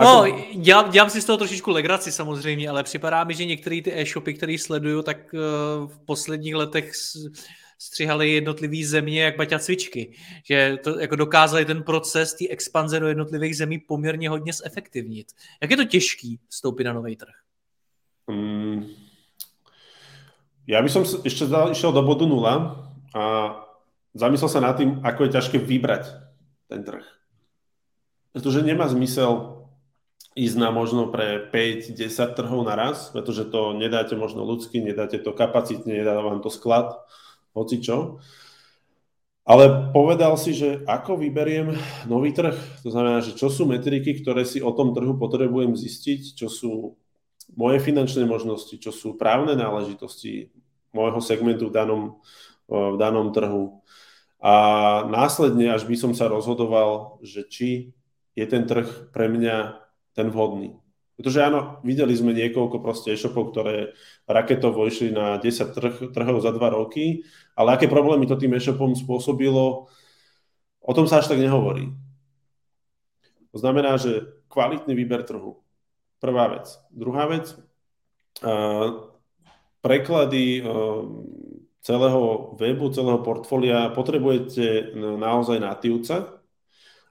No, 0.00 0.24
dělám, 0.54 0.90
dělám 0.90 1.10
si 1.10 1.22
z 1.22 1.24
toho 1.24 1.38
trošičku 1.38 1.70
legraci 1.70 2.12
samozřejmě, 2.12 2.68
ale 2.68 2.82
připadá 2.82 3.24
mi, 3.24 3.34
že 3.34 3.44
některé 3.44 3.82
ty 3.82 4.00
e-shopy, 4.00 4.34
které 4.34 4.58
sleduju, 4.58 5.02
tak 5.02 5.16
uh, 5.34 5.40
v 5.90 5.98
posledních 6.04 6.54
letech 6.54 6.92
střihali 7.78 8.30
jednotlivý 8.30 8.84
země 8.84 9.22
jak 9.22 9.36
baťa 9.36 9.58
cvičky. 9.58 10.12
Že 10.44 10.78
to 10.84 11.00
jako 11.00 11.16
dokázali 11.16 11.64
ten 11.64 11.82
proces 11.82 12.34
té 12.34 12.48
expanze 12.48 13.00
do 13.00 13.08
jednotlivých 13.08 13.56
zemí 13.56 13.78
poměrně 13.78 14.30
hodně 14.30 14.52
zefektivnit. 14.52 15.32
Jak 15.62 15.70
je 15.70 15.76
to 15.76 15.84
těžký 15.84 16.40
vstoupit 16.48 16.84
na 16.84 16.92
nový 16.92 17.16
trh? 17.16 17.34
Hmm. 18.28 18.90
Ja 20.66 20.82
by 20.82 20.90
som 20.90 21.06
ešte 21.06 21.46
išiel 21.46 21.94
do 21.94 22.02
bodu 22.02 22.26
nula 22.26 22.82
a 23.14 23.22
zamyslel 24.18 24.50
sa 24.50 24.58
nad 24.58 24.74
tým, 24.74 24.98
ako 24.98 25.30
je 25.30 25.34
ťažké 25.38 25.56
vybrať 25.62 26.10
ten 26.66 26.82
trh. 26.82 27.06
Pretože 28.34 28.66
nemá 28.66 28.90
zmysel 28.90 29.55
ísť 30.36 30.56
na 30.60 30.68
možno 30.68 31.08
pre 31.08 31.48
5-10 31.48 31.96
trhov 32.36 32.60
naraz, 32.68 33.08
pretože 33.08 33.48
to 33.48 33.72
nedáte 33.72 34.12
možno 34.20 34.44
ľudsky, 34.44 34.84
nedáte 34.84 35.16
to 35.16 35.32
kapacitne, 35.32 36.04
nedá 36.04 36.20
vám 36.20 36.44
to 36.44 36.52
sklad, 36.52 36.92
hoci 37.56 37.80
čo. 37.80 38.20
Ale 39.48 39.94
povedal 39.96 40.36
si, 40.36 40.52
že 40.52 40.84
ako 40.84 41.22
vyberiem 41.22 41.72
nový 42.04 42.36
trh. 42.36 42.52
To 42.84 42.90
znamená, 42.92 43.24
že 43.24 43.32
čo 43.32 43.48
sú 43.48 43.64
metriky, 43.64 44.20
ktoré 44.20 44.44
si 44.44 44.60
o 44.60 44.74
tom 44.76 44.92
trhu 44.92 45.16
potrebujem 45.16 45.72
zistiť, 45.72 46.36
čo 46.36 46.52
sú 46.52 46.98
moje 47.54 47.78
finančné 47.78 48.26
možnosti, 48.26 48.74
čo 48.76 48.90
sú 48.90 49.14
právne 49.14 49.54
náležitosti 49.54 50.50
môjho 50.90 51.22
segmentu 51.22 51.70
v 51.70 51.74
danom, 51.78 52.02
v 52.66 52.96
danom 52.98 53.30
trhu. 53.30 53.80
A 54.42 54.54
následne, 55.08 55.72
až 55.72 55.86
by 55.88 55.96
som 55.96 56.12
sa 56.12 56.28
rozhodoval, 56.28 57.22
že 57.22 57.46
či 57.46 57.70
je 58.34 58.44
ten 58.44 58.66
trh 58.66 59.14
pre 59.14 59.30
mňa 59.30 59.85
ten 60.16 60.32
vhodný. 60.32 60.80
Pretože 61.16 61.44
áno, 61.44 61.80
videli 61.84 62.12
sme 62.12 62.32
niekoľko 62.36 62.80
proste 62.80 63.12
e-shopov, 63.12 63.52
ktoré 63.52 63.96
raketovo 64.28 64.84
išli 64.84 65.12
na 65.12 65.40
10 65.40 65.76
trh, 65.76 65.94
trhov 66.12 66.40
za 66.44 66.52
2 66.52 66.60
roky, 66.76 67.24
ale 67.56 67.76
aké 67.76 67.88
problémy 67.88 68.28
to 68.28 68.36
tým 68.36 68.52
e-shopom 68.56 68.92
spôsobilo, 68.96 69.88
o 70.80 70.92
tom 70.92 71.08
sa 71.08 71.24
až 71.24 71.32
tak 71.32 71.40
nehovorí. 71.40 71.88
To 73.52 73.58
znamená, 73.60 73.96
že 73.96 74.28
kvalitný 74.52 74.92
výber 74.92 75.24
trhu. 75.24 75.64
Prvá 76.20 76.52
vec. 76.52 76.68
Druhá 76.92 77.24
vec, 77.28 77.56
preklady 79.80 80.64
celého 81.80 82.22
webu, 82.60 82.92
celého 82.92 83.24
portfólia 83.24 83.88
potrebujete 83.92 84.92
naozaj 84.96 85.60
natívca, 85.64 86.44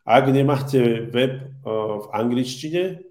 ak 0.05 0.29
nemáte 0.29 1.09
web 1.09 1.33
eh, 1.41 1.49
v 1.99 2.05
angličtine, 2.13 3.01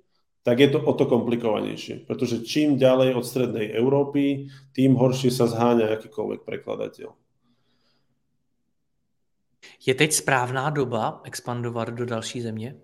tak 0.44 0.60
je 0.60 0.68
to 0.70 0.78
o 0.78 0.92
to 0.92 1.08
komplikovanejšie. 1.08 2.04
Pretože 2.06 2.44
čím 2.44 2.76
ďalej 2.76 3.16
od 3.16 3.24
strednej 3.24 3.72
Európy, 3.74 4.52
tým 4.76 4.94
horšie 4.94 5.32
sa 5.32 5.48
zháňa 5.48 5.96
akýkoľvek 5.98 6.44
prekladateľ. 6.44 7.08
Je 9.80 9.94
teď 9.96 10.12
správná 10.12 10.70
doba 10.70 11.24
expandovat 11.24 11.88
do 11.88 12.04
další 12.04 12.40
země? 12.40 12.76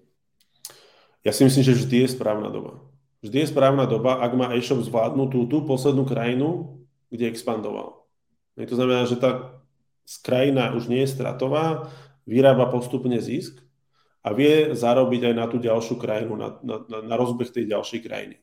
Ja 1.20 1.37
si 1.37 1.44
myslím, 1.44 1.64
že 1.64 1.77
vždy 1.77 1.96
je 2.01 2.09
správna 2.16 2.49
doba. 2.49 2.81
Vždy 3.20 3.44
je 3.44 3.53
správna 3.53 3.85
doba, 3.85 4.25
ak 4.25 4.33
má 4.33 4.57
e-shop 4.57 4.81
zvládnutú 4.81 5.44
tú 5.53 5.68
poslednú 5.68 6.09
krajinu, 6.09 6.81
kde 7.12 7.29
expandoval. 7.29 8.09
To 8.57 8.75
znamená, 8.77 9.05
že 9.05 9.20
tá 9.20 9.61
krajina 10.25 10.73
už 10.73 10.88
nie 10.88 11.05
je 11.05 11.12
stratová, 11.12 11.92
vyrába 12.25 12.73
postupne 12.73 13.20
zisk 13.20 13.61
a 14.20 14.28
vie 14.37 14.76
zarobiť 14.76 15.33
aj 15.33 15.35
na 15.35 15.46
tú 15.48 15.56
ďalšiu 15.56 15.96
krajinu, 15.96 16.37
na, 16.37 16.48
na, 16.61 16.76
na 17.00 17.14
rozbeh 17.16 17.48
tej 17.50 17.66
ďalšej 17.66 18.00
krajiny. 18.04 18.37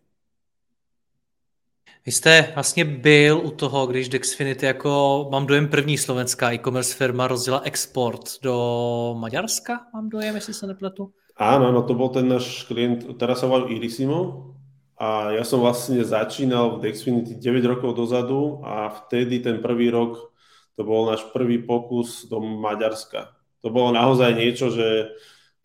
Vy 2.05 2.11
jste 2.11 2.51
vlastně 2.53 2.85
byl 2.85 3.41
u 3.43 3.51
toho, 3.51 3.87
když 3.87 4.09
Dexfinity 4.09 4.65
jako, 4.65 5.27
mám 5.31 5.45
dojem, 5.45 5.67
první 5.67 5.97
slovenská 5.97 6.53
e-commerce 6.53 6.95
firma 6.95 7.27
rozděla 7.27 7.61
export 7.63 8.21
do 8.41 9.15
Maďarska, 9.17 9.79
mám 9.93 10.09
dojem, 10.09 10.35
jestli 10.35 10.53
se 10.53 10.67
nepletu? 10.67 11.11
Áno, 11.37 11.69
áno, 11.69 11.85
to 11.85 11.93
bol 11.93 12.09
ten 12.09 12.25
náš 12.25 12.65
klient, 12.65 13.05
teraz 13.21 13.45
sa 13.45 13.45
volal 13.45 13.69
Irisimo 13.69 14.49
a 14.97 15.37
ja 15.37 15.45
som 15.45 15.61
vlastne 15.61 16.01
začínal 16.01 16.81
v 16.81 16.89
Dexfinity 16.89 17.37
9 17.37 17.77
rokov 17.77 17.93
dozadu 17.93 18.65
a 18.65 18.89
vtedy 18.89 19.45
ten 19.45 19.61
prvý 19.61 19.93
rok 19.93 20.33
to 20.73 20.81
bol 20.81 21.05
náš 21.05 21.29
prvý 21.29 21.61
pokus 21.61 22.25
do 22.25 22.41
Maďarska. 22.41 23.37
To 23.61 23.69
bolo 23.69 23.93
naozaj 23.93 24.33
niečo, 24.33 24.73
že 24.73 25.13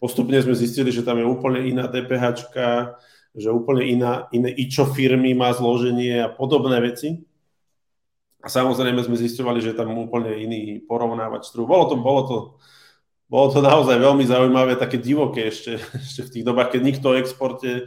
Postupne 0.02 0.34
sme 0.42 0.58
zistili, 0.58 0.90
že 0.90 1.06
tam 1.06 1.22
je 1.22 1.30
úplne 1.30 1.62
iná 1.62 1.86
DPH, 1.86 2.50
že 3.38 3.54
úplne 3.54 3.86
iná, 3.86 4.26
iné 4.34 4.50
ičo 4.50 4.82
firmy 4.90 5.30
má 5.30 5.54
zloženie 5.54 6.26
a 6.26 6.26
podobné 6.26 6.82
veci. 6.82 7.22
A 8.42 8.50
samozrejme 8.50 8.98
sme 8.98 9.14
zistovali, 9.14 9.62
že 9.62 9.78
tam 9.78 9.94
úplne 9.94 10.34
iný 10.34 10.82
porovnávač 10.82 11.54
trhu. 11.54 11.70
Bolo 11.70 11.86
to, 11.86 11.94
bolo 12.02 12.22
to, 12.26 12.36
bolo 13.30 13.46
to 13.54 13.62
naozaj 13.62 13.94
veľmi 13.94 14.26
zaujímavé, 14.26 14.74
také 14.74 14.98
divoké 14.98 15.54
ešte, 15.54 15.78
ešte 16.10 16.26
v 16.26 16.32
tých 16.34 16.44
dobách, 16.50 16.74
keď 16.74 16.80
nikto 16.82 17.06
o 17.14 17.18
exporte 17.22 17.86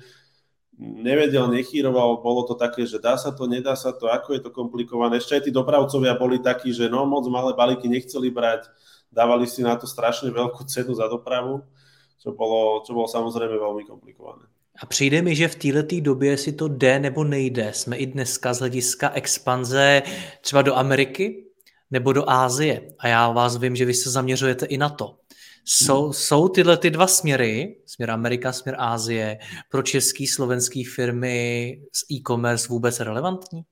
nevedel, 0.80 1.52
nechýroval, 1.52 2.24
bolo 2.24 2.48
to 2.48 2.56
také, 2.56 2.88
že 2.88 2.96
dá 2.96 3.20
sa 3.20 3.36
to, 3.36 3.44
nedá 3.44 3.76
sa 3.76 3.92
to, 3.92 4.08
ako 4.08 4.40
je 4.40 4.42
to 4.44 4.56
komplikované. 4.56 5.20
Ešte 5.20 5.36
aj 5.36 5.44
tí 5.48 5.52
dopravcovia 5.52 6.16
boli 6.16 6.40
takí, 6.40 6.72
že 6.72 6.88
no 6.88 7.04
moc 7.04 7.28
malé 7.28 7.52
balíky 7.52 7.92
nechceli 7.92 8.32
brať, 8.32 8.72
dávali 9.12 9.52
si 9.52 9.60
na 9.60 9.76
to 9.76 9.84
strašne 9.84 10.32
veľkú 10.32 10.64
cenu 10.64 10.96
za 10.96 11.12
dopravu 11.12 11.60
čo 12.26 12.34
bolo, 12.34 12.82
čo 12.82 12.98
bolo 12.98 13.06
samozrejme 13.06 13.54
veľmi 13.54 13.86
komplikované. 13.86 14.50
A 14.82 14.86
přijde 14.86 15.22
mi, 15.22 15.36
že 15.36 15.48
v 15.48 15.56
této 15.56 16.02
době 16.02 16.38
si 16.38 16.52
to 16.54 16.68
jde 16.68 17.00
nebo 17.00 17.24
nejde. 17.24 17.74
Jsme 17.74 17.98
i 17.98 18.06
dneska 18.06 18.54
z 18.54 18.60
hlediska 18.60 19.10
expanze 19.14 20.04
třeba 20.42 20.62
do 20.62 20.76
Ameriky 20.76 21.46
nebo 21.92 22.14
do 22.14 22.30
Ázie. 22.30 22.82
A 23.00 23.08
já 23.08 23.32
vás 23.32 23.58
vím, 23.58 23.76
že 23.76 23.86
vy 23.86 23.94
se 23.94 24.10
zaměřujete 24.10 24.66
i 24.66 24.78
na 24.78 24.90
to. 24.90 25.16
Jsou, 25.66 26.14
jsou 26.14 26.48
tyhle 26.48 26.78
ty 26.78 26.90
dva 26.90 27.08
směry, 27.08 27.76
směr 27.86 28.12
Amerika, 28.12 28.52
směr 28.52 28.76
Ázie, 28.80 29.38
pro 29.72 29.84
český, 29.84 30.28
slovenský 30.28 30.84
firmy 30.84 31.80
z 31.94 32.12
e-commerce 32.12 32.68
vůbec 32.68 33.00
relevantní? 33.00 33.64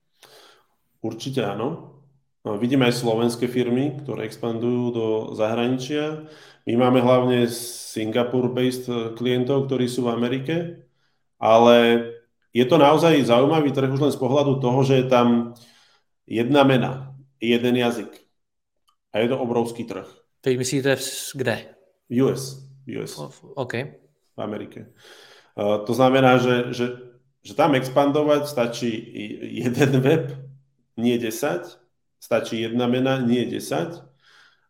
Určite 1.04 1.44
áno. 1.44 2.00
No, 2.44 2.56
vidíme 2.56 2.88
aj 2.88 2.96
slovenské 3.00 3.48
firmy, 3.48 4.04
ktoré 4.04 4.24
expandujú 4.24 4.82
do 4.92 5.06
zahraničia. 5.36 6.28
My 6.64 6.80
máme 6.80 7.04
hlavne 7.04 7.44
Singapore-based 7.94 9.16
klientov, 9.20 9.68
ktorí 9.68 9.84
sú 9.84 10.08
v 10.08 10.12
Amerike, 10.16 10.54
ale 11.36 11.76
je 12.56 12.64
to 12.64 12.80
naozaj 12.80 13.20
zaujímavý 13.20 13.68
trh 13.68 13.92
už 13.92 14.00
len 14.00 14.14
z 14.14 14.20
pohľadu 14.20 14.64
toho, 14.64 14.80
že 14.80 15.04
je 15.04 15.06
tam 15.12 15.52
jedna 16.24 16.64
mena, 16.64 17.12
jeden 17.36 17.76
jazyk. 17.76 18.08
A 19.12 19.20
je 19.20 19.28
to 19.28 19.36
obrovský 19.36 19.84
trh. 19.84 20.08
Teď 20.40 20.58
myslíte 20.58 20.96
kde? 21.34 21.56
US. 22.24 22.64
US. 22.88 23.12
OK. 23.54 23.74
V 24.36 24.40
Amerike. 24.40 24.92
Uh, 25.54 25.84
to 25.86 25.94
znamená, 25.94 26.38
že, 26.38 26.74
že, 26.74 26.86
že 27.44 27.54
tam 27.54 27.76
expandovať 27.76 28.48
stačí 28.50 28.90
jeden 29.62 30.00
web, 30.00 30.32
nie 30.96 31.20
10, 31.20 31.78
stačí 32.18 32.64
jedna 32.64 32.88
mena, 32.90 33.20
nie 33.20 33.46
10. 33.46 34.13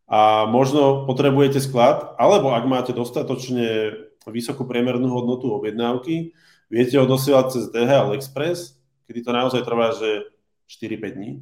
A 0.04 0.44
možno 0.44 1.08
potrebujete 1.08 1.64
sklad, 1.64 2.12
alebo 2.20 2.52
ak 2.52 2.64
máte 2.68 2.92
dostatočne 2.92 3.96
vysokú 4.28 4.68
priemernú 4.68 5.08
hodnotu 5.08 5.48
objednávky, 5.52 6.36
viete 6.68 6.96
ho 7.00 7.08
dosielať 7.08 7.46
cez 7.56 7.64
DHL 7.72 8.16
Express, 8.16 8.76
kedy 9.08 9.20
to 9.24 9.30
naozaj 9.32 9.64
trvá, 9.64 9.96
že 9.96 10.28
4-5 10.68 11.16
dní, 11.16 11.32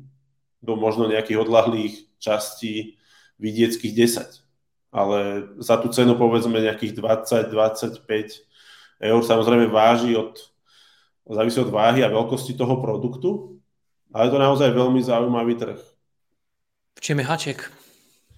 do 0.62 0.78
možno 0.78 1.10
nejakých 1.10 1.42
odlahlých 1.42 1.94
častí 2.22 2.98
vidieckých 3.42 3.94
10. 3.98 4.42
Ale 4.94 5.50
za 5.58 5.80
tú 5.82 5.90
cenu 5.90 6.14
povedzme 6.14 6.62
nejakých 6.62 6.94
20-25 7.02 8.02
eur 9.02 9.20
samozrejme 9.26 9.66
váži 9.66 10.14
od, 10.14 10.38
závisí 11.26 11.58
od 11.58 11.74
váhy 11.74 12.06
a 12.06 12.12
veľkosti 12.12 12.54
toho 12.54 12.78
produktu, 12.78 13.58
ale 14.14 14.28
je 14.28 14.32
to 14.36 14.38
naozaj 14.38 14.68
veľmi 14.70 15.00
zaujímavý 15.02 15.58
trh. 15.58 15.80
V 16.94 17.00
čem 17.00 17.18
je 17.18 17.26
háček? 17.26 17.58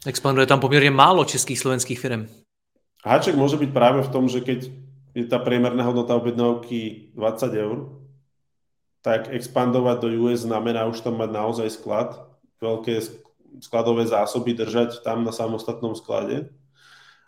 Expanduje 0.06 0.46
tam 0.46 0.60
poměrně 0.60 0.90
málo 0.90 1.24
českých 1.24 1.58
slovenských 1.58 2.00
firm. 2.00 2.28
Háček 3.04 3.36
môže 3.36 3.60
byť 3.60 3.68
práve 3.68 4.00
v 4.00 4.12
tom, 4.12 4.32
že 4.32 4.40
keď 4.40 4.72
je 5.12 5.24
tá 5.28 5.36
priemerná 5.36 5.84
hodnota 5.84 6.16
objednávky 6.16 7.12
20 7.12 7.52
eur, 7.52 7.78
tak 9.04 9.28
expandovať 9.28 10.00
do 10.00 10.08
US 10.24 10.48
znamená 10.48 10.88
už 10.88 11.04
tam 11.04 11.20
mať 11.20 11.30
naozaj 11.30 11.68
sklad, 11.76 12.16
veľké 12.64 13.04
skladové 13.60 14.08
zásoby 14.08 14.56
držať 14.56 15.04
tam 15.04 15.20
na 15.20 15.36
samostatnom 15.36 15.92
sklade. 15.92 16.48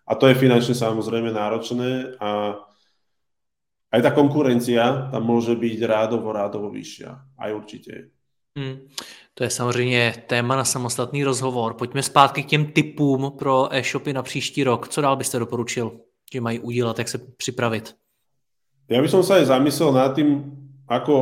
A 0.09 0.17
to 0.17 0.33
je 0.33 0.41
finančne 0.41 0.73
samozrejme 0.73 1.29
náročné 1.29 2.17
a 2.17 2.57
aj 3.93 4.01
tá 4.01 4.11
konkurencia 4.17 5.13
tam 5.13 5.23
môže 5.29 5.53
byť 5.53 5.79
rádovo, 5.85 6.33
rádovo 6.33 6.73
vyššia. 6.73 7.37
Aj 7.37 7.51
určite. 7.53 8.16
Hmm. 8.57 8.89
To 9.35 9.45
je 9.45 9.51
samozřejmě 9.51 10.15
téma 10.27 10.57
na 10.57 10.65
samostatný 10.65 11.25
rozhovor. 11.25 11.75
Pojďme 11.75 12.03
zpátky 12.03 12.43
k 12.43 12.47
těm 12.47 12.65
typům 12.67 13.33
pro 13.39 13.75
e-shopy 13.75 14.13
na 14.13 14.23
příští 14.23 14.65
rok. 14.65 14.89
Co 14.89 15.01
dál 15.01 15.17
byste 15.17 15.39
doporučil, 15.39 15.93
že 16.33 16.41
mají 16.41 16.61
udělat, 16.61 16.99
jak 16.99 17.09
se 17.09 17.19
připravit? 17.19 17.95
Ja 18.87 19.03
by 19.03 19.11
som 19.11 19.27
sa 19.27 19.43
aj 19.43 19.51
zamyslel 19.51 19.91
nad 19.91 20.15
tým, 20.15 20.47
ako 20.87 21.15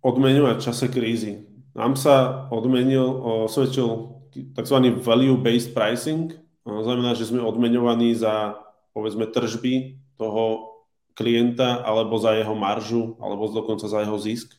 odmeňovať 0.00 0.56
v 0.56 0.64
čase 0.64 0.88
krízy. 0.88 1.44
Nám 1.76 2.00
sa 2.00 2.48
odmenil, 2.48 3.04
osvedčil 3.44 4.16
tzv. 4.32 4.76
value-based 5.04 5.76
pricing. 5.76 6.32
To 6.64 6.80
znamená, 6.80 7.12
že 7.12 7.28
sme 7.28 7.44
odmeňovaní 7.44 8.16
za, 8.16 8.56
povedzme, 8.96 9.28
tržby 9.28 10.00
toho 10.16 10.72
klienta 11.12 11.84
alebo 11.84 12.16
za 12.16 12.32
jeho 12.40 12.56
maržu, 12.56 13.20
alebo 13.20 13.52
dokonca 13.52 13.84
za 13.84 14.00
jeho 14.00 14.16
zisk. 14.16 14.56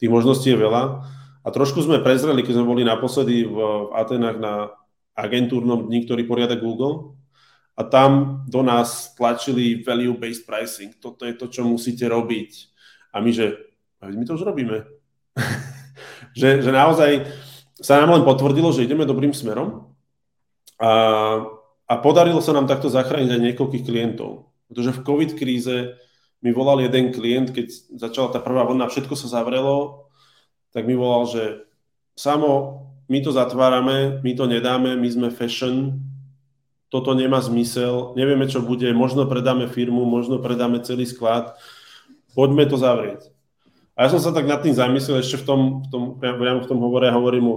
Tých 0.00 0.08
možností 0.08 0.50
je 0.50 0.58
veľa. 0.58 1.04
A 1.44 1.48
trošku 1.52 1.84
sme 1.84 2.00
prezreli, 2.00 2.40
keď 2.40 2.60
sme 2.60 2.68
boli 2.68 2.82
naposledy 2.84 3.44
v, 3.44 3.52
v 3.52 3.92
Atenách 3.92 4.40
na 4.40 4.54
agentúrnom 5.12 5.88
dni, 5.88 6.08
ktorý 6.08 6.24
poriada 6.24 6.56
Google. 6.56 7.20
A 7.76 7.84
tam 7.84 8.42
do 8.48 8.60
nás 8.64 9.12
tlačili 9.16 9.80
value-based 9.80 10.44
pricing. 10.48 10.96
Toto 10.96 11.24
je 11.24 11.36
to, 11.36 11.48
čo 11.48 11.64
musíte 11.64 12.04
robiť. 12.08 12.50
A 13.12 13.20
my, 13.24 13.30
že 13.32 13.56
my 14.04 14.24
to 14.24 14.36
už 14.36 14.44
robíme. 14.44 14.84
že, 16.40 16.60
že 16.60 16.70
naozaj 16.72 17.24
sa 17.80 18.00
nám 18.00 18.20
len 18.20 18.24
potvrdilo, 18.24 18.72
že 18.72 18.84
ideme 18.84 19.08
dobrým 19.08 19.32
smerom. 19.32 19.96
A, 20.80 20.92
a 21.88 21.94
podarilo 22.00 22.44
sa 22.44 22.52
nám 22.52 22.68
takto 22.68 22.92
zachrániť 22.92 23.30
aj 23.32 23.44
niekoľkých 23.52 23.84
klientov. 23.84 24.52
Pretože 24.68 24.96
v 24.96 25.04
COVID 25.04 25.30
kríze 25.36 25.96
mi 26.40 26.50
volal 26.56 26.80
jeden 26.80 27.12
klient, 27.12 27.52
keď 27.52 27.68
začala 28.00 28.32
tá 28.32 28.40
prvá 28.40 28.64
vlna, 28.64 28.88
všetko 28.88 29.12
sa 29.16 29.28
zavrelo 29.28 30.10
tak 30.70 30.86
mi 30.86 30.94
volal, 30.94 31.26
že 31.26 31.42
samo, 32.14 32.86
my 33.10 33.18
to 33.22 33.34
zatvárame, 33.34 34.22
my 34.22 34.32
to 34.38 34.46
nedáme, 34.46 34.94
my 34.94 35.08
sme 35.10 35.28
fashion, 35.34 35.98
toto 36.90 37.14
nemá 37.14 37.42
zmysel, 37.42 38.14
nevieme, 38.18 38.46
čo 38.50 38.62
bude, 38.62 38.90
možno 38.94 39.26
predáme 39.26 39.70
firmu, 39.70 40.06
možno 40.06 40.42
predáme 40.42 40.82
celý 40.82 41.06
sklad, 41.06 41.54
poďme 42.34 42.66
to 42.66 42.78
zavrieť. 42.78 43.30
A 43.98 44.06
ja 44.06 44.08
som 44.14 44.22
sa 44.22 44.30
tak 44.30 44.46
nad 44.46 44.62
tým 44.62 44.74
zamyslel 44.74 45.22
ešte 45.22 45.42
v 45.42 45.44
tom, 45.46 45.60
v 45.86 45.86
tom, 45.90 46.02
v 46.22 46.68
tom 46.70 46.78
hovore 46.78 47.10
hovorím 47.10 47.44
mu, 47.46 47.56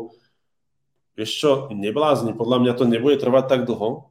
vieš 1.13 1.37
čo, 1.37 1.51
neblázni, 1.69 2.33
podľa 2.33 2.57
mňa 2.61 2.73
to 2.73 2.85
nebude 2.89 3.21
trvať 3.21 3.45
tak 3.45 3.61
dlho, 3.69 4.09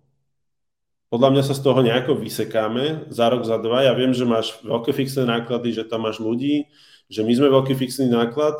podľa 1.12 1.28
mňa 1.28 1.42
sa 1.44 1.52
z 1.52 1.60
toho 1.60 1.84
nejako 1.84 2.16
vysekáme 2.16 3.12
za 3.12 3.28
rok, 3.28 3.44
za 3.44 3.60
dva. 3.60 3.84
Ja 3.84 3.92
viem, 3.92 4.16
že 4.16 4.24
máš 4.24 4.56
veľké 4.64 4.96
fixné 4.96 5.28
náklady, 5.28 5.76
že 5.76 5.84
tam 5.84 6.08
máš 6.08 6.16
ľudí, 6.16 6.72
že 7.12 7.20
my 7.20 7.36
sme 7.36 7.52
veľký 7.52 7.76
fixný 7.76 8.08
náklad, 8.08 8.56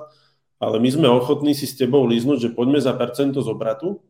ale 0.61 0.77
my 0.77 0.89
sme 0.93 1.09
ochotní 1.09 1.57
si 1.57 1.65
s 1.65 1.81
tebou 1.81 2.05
líznuť, 2.05 2.45
že 2.45 2.53
poďme 2.53 2.77
za 2.77 2.93
percento 2.93 3.41
z 3.41 3.49
obratu 3.49 4.05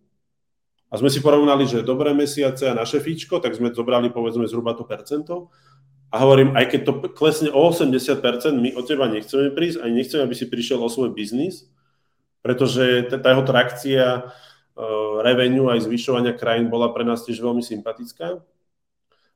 a 0.90 0.98
sme 0.98 1.06
si 1.06 1.22
porovnali, 1.22 1.70
že 1.70 1.86
dobré 1.86 2.10
mesiace 2.18 2.66
a 2.66 2.74
naše 2.74 2.98
fíčko, 2.98 3.38
tak 3.38 3.54
sme 3.54 3.70
zobrali 3.70 4.10
povedzme 4.10 4.50
zhruba 4.50 4.74
to 4.74 4.82
percento 4.82 5.54
a 6.10 6.18
hovorím, 6.18 6.58
aj 6.58 6.66
keď 6.66 6.80
to 6.82 6.92
klesne 7.14 7.48
o 7.54 7.62
80%, 7.70 8.18
my 8.58 8.74
od 8.74 8.84
teba 8.90 9.06
nechceme 9.06 9.54
prísť, 9.54 9.86
ani 9.86 10.02
nechceme, 10.02 10.26
aby 10.26 10.34
si 10.34 10.50
prišiel 10.50 10.82
o 10.82 10.90
svoj 10.90 11.14
biznis, 11.14 11.70
pretože 12.42 13.06
tá 13.06 13.22
jeho 13.22 13.46
trakcia 13.46 14.34
revenue 15.22 15.70
aj 15.70 15.86
zvyšovania 15.86 16.34
krajín 16.34 16.70
bola 16.72 16.90
pre 16.90 17.06
nás 17.06 17.22
tiež 17.22 17.38
veľmi 17.38 17.62
sympatická. 17.62 18.42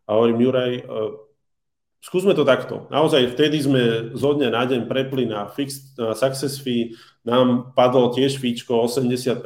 A 0.06 0.10
hovorím, 0.14 0.46
Juraj, 0.46 0.72
uh, 0.86 1.26
skúsme 2.00 2.34
to 2.34 2.46
takto. 2.46 2.86
Naozaj 2.90 3.34
vtedy 3.34 3.58
sme 3.58 3.82
zo 4.14 4.38
dňa 4.38 4.48
na 4.50 4.62
deň 4.62 4.80
prepli 4.86 5.26
na 5.26 5.50
fixed 5.50 5.98
na 5.98 6.14
success 6.14 6.62
fee, 6.62 6.94
nám 7.26 7.74
padlo 7.74 8.14
tiež 8.14 8.38
fíčko 8.38 8.86
80%, 8.86 9.42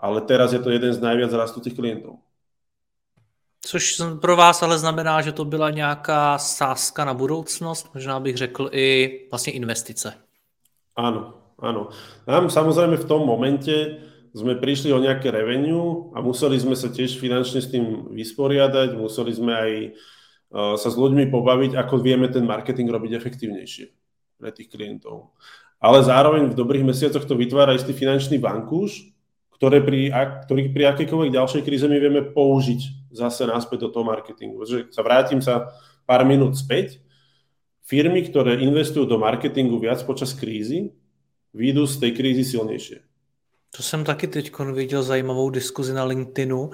ale 0.00 0.18
teraz 0.24 0.56
je 0.56 0.60
to 0.62 0.72
jeden 0.72 0.92
z 0.94 1.02
najviac 1.04 1.32
rastúcich 1.32 1.76
klientov. 1.76 2.24
Což 3.60 4.00
pro 4.20 4.36
vás 4.36 4.62
ale 4.62 4.78
znamená, 4.78 5.20
že 5.20 5.32
to 5.32 5.44
byla 5.44 5.70
nějaká 5.70 6.38
sázka 6.38 7.04
na 7.04 7.14
budoucnost, 7.14 7.90
možná 7.94 8.20
bych 8.20 8.36
řekl 8.36 8.68
i 8.72 9.20
vlastně 9.30 9.52
investice. 9.52 10.14
Áno, 10.98 11.54
áno. 11.62 11.94
Nám 12.26 12.50
samozrejme 12.50 12.98
v 12.98 13.06
tom 13.06 13.22
momente 13.22 14.02
sme 14.32 14.58
prišli 14.58 14.92
o 14.92 15.02
nejaké 15.02 15.32
revenue 15.32 16.12
a 16.16 16.24
museli 16.24 16.58
sme 16.60 16.76
sa 16.76 16.88
tiež 16.92 17.16
finančne 17.16 17.60
s 17.60 17.68
tým 17.72 18.12
vysporiadať, 18.12 18.96
museli 18.96 19.32
sme 19.32 19.52
aj 19.52 19.72
sa 20.52 20.88
s 20.88 20.96
ľuďmi 20.96 21.28
pobaviť, 21.28 21.76
ako 21.76 22.00
vieme 22.00 22.28
ten 22.32 22.48
marketing 22.48 22.88
robiť 22.88 23.20
efektívnejšie 23.20 23.86
pre 24.40 24.50
tých 24.54 24.72
klientov. 24.72 25.36
Ale 25.78 26.00
zároveň 26.02 26.50
v 26.50 26.58
dobrých 26.58 26.88
mesiacoch 26.88 27.22
to 27.28 27.36
vytvára 27.36 27.76
istý 27.76 27.92
finančný 27.92 28.40
vankúš, 28.40 29.12
ktoré 29.58 29.82
pri, 29.82 30.08
ktorý 30.46 30.70
pri 30.70 30.84
akejkoľvek 30.94 31.34
ďalšej 31.34 31.62
kríze 31.66 31.86
my 31.90 31.98
vieme 31.98 32.22
použiť 32.22 33.10
zase 33.10 33.44
náspäť 33.46 33.86
do 33.86 33.88
toho 33.90 34.06
marketingu. 34.06 34.62
Takže 34.62 34.94
sa 34.94 35.02
vrátim 35.02 35.42
sa 35.42 35.74
pár 36.06 36.22
minút 36.22 36.54
späť. 36.54 37.02
Firmy, 37.88 38.20
ktoré 38.24 38.60
investujú 38.60 39.08
do 39.08 39.16
marketingu 39.16 39.80
viac 39.80 40.04
počas 40.04 40.36
krízy, 40.36 40.92
výjdu 41.56 41.88
z 41.88 41.94
tej 42.04 42.10
krízy 42.14 42.44
silnejšie. 42.44 43.07
To 43.76 43.82
jsem 43.82 44.04
taky 44.04 44.26
teď 44.26 44.52
viděl 44.58 45.02
zajímavou 45.02 45.50
diskuzi 45.50 45.92
na 45.92 46.04
LinkedInu 46.04 46.70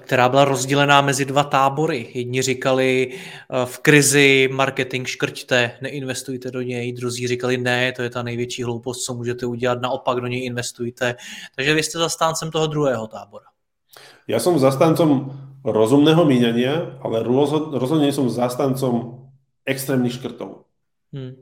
která 0.00 0.28
byla 0.28 0.44
rozdělená 0.44 1.00
mezi 1.00 1.24
dva 1.24 1.44
tábory. 1.44 2.10
Jedni 2.14 2.42
říkali 2.42 3.12
eh, 3.12 3.66
v 3.66 3.78
krizi 3.78 4.48
marketing 4.52 5.06
škrťte, 5.06 5.70
neinvestujte 5.82 6.50
do 6.50 6.62
něj, 6.62 6.92
druzí 6.92 7.28
říkali 7.28 7.56
ne, 7.56 7.92
to 7.92 8.02
je 8.02 8.10
ta 8.10 8.22
největší 8.22 8.62
hloupost, 8.62 9.04
co 9.04 9.14
můžete 9.14 9.46
udělat, 9.46 9.80
naopak 9.80 10.20
do 10.20 10.26
něj 10.26 10.44
investujte. 10.44 11.14
Takže 11.56 11.74
vy 11.74 11.82
jste 11.82 11.98
zastáncem 11.98 12.50
toho 12.50 12.66
druhého 12.66 13.06
tábora. 13.06 13.44
Ja 14.30 14.38
som 14.38 14.54
zastancom 14.54 15.34
rozumného 15.66 16.22
míňania, 16.22 17.02
ale 17.02 17.26
rozhodne 17.26 18.14
som 18.14 18.30
zastancom 18.30 19.26
extrémnych 19.66 20.14
škrtov. 20.14 20.70
Hmm. 21.10 21.34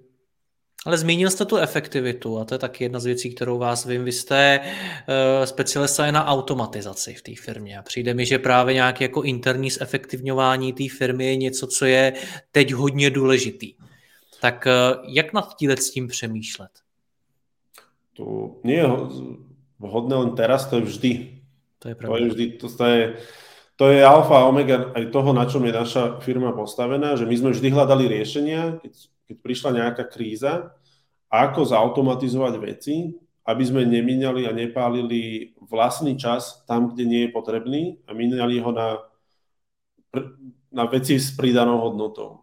Ale 0.87 0.99
zmínil 0.99 1.31
jste 1.31 1.45
tu 1.45 1.57
efektivitu 1.57 2.39
a 2.39 2.45
to 2.45 2.55
je 2.55 2.59
taky 2.59 2.85
jedna 2.85 3.01
z 3.01 3.05
věcí, 3.05 3.35
kterou 3.35 3.59
vás 3.59 3.87
vím. 3.87 4.05
Vy 4.05 4.13
jste 4.13 4.61
uh, 4.61 5.45
specialista 5.45 6.11
na 6.11 6.27
automatizaci 6.27 7.15
v 7.15 7.23
té 7.23 7.33
firmě 7.43 7.79
a 7.79 7.83
přijde 7.83 8.15
mi, 8.15 8.27
že 8.27 8.39
právě 8.39 8.75
nějaké 8.75 9.05
jako 9.05 9.23
interní 9.23 9.71
zefektivňování 9.71 10.73
té 10.73 10.85
firmy 10.99 11.27
je 11.27 11.37
něco, 11.37 11.67
co 11.67 11.85
je 11.85 12.13
teď 12.53 12.73
hodně 12.73 13.11
důležitý. 13.11 13.75
Tak 14.41 14.67
uh, 14.67 15.05
jak 15.09 15.33
nad 15.33 15.57
tíle 15.57 15.77
s 15.77 15.91
tím 15.91 16.09
přemýšlet? 16.09 16.71
To 18.17 18.61
nie 18.65 18.77
je 18.77 18.89
vhodné 19.81 20.17
len 20.17 20.37
teraz, 20.37 20.69
to 20.69 20.77
je 20.77 20.83
vždy. 20.83 21.13
To 21.79 21.89
je 21.89 21.95
pravda. 21.95 22.19
To 22.19 22.25
je 22.25 22.29
vždy, 22.29 22.47
to, 22.61 22.67
to 22.69 22.85
je, 22.85 23.17
to 23.77 23.85
je 23.89 24.05
alfa 24.05 24.37
a 24.37 24.45
omega 24.45 24.93
aj 24.93 25.09
toho, 25.09 25.33
na 25.33 25.49
čom 25.49 25.65
je 25.65 25.73
naša 25.73 26.21
firma 26.21 26.53
postavená, 26.53 27.17
že 27.17 27.25
my 27.25 27.37
sme 27.37 27.51
vždy 27.57 27.69
hľadali 27.73 28.05
riešenia, 28.13 28.77
keď 28.85 28.93
keď 29.31 29.37
prišla 29.39 29.71
nejaká 29.79 30.11
kríza, 30.11 30.75
ako 31.31 31.63
zautomatizovať 31.63 32.55
veci, 32.59 33.15
aby 33.47 33.63
sme 33.63 33.87
nemínali 33.87 34.43
a 34.43 34.51
nepálili 34.51 35.55
vlastný 35.63 36.19
čas 36.19 36.67
tam, 36.67 36.91
kde 36.91 37.07
nie 37.07 37.21
je 37.27 37.31
potrebný 37.31 38.03
a 38.05 38.11
mínali 38.11 38.59
ho 38.59 38.75
na, 38.75 38.99
na 40.75 40.85
veci 40.91 41.23
s 41.23 41.31
pridanou 41.31 41.79
hodnotou. 41.79 42.43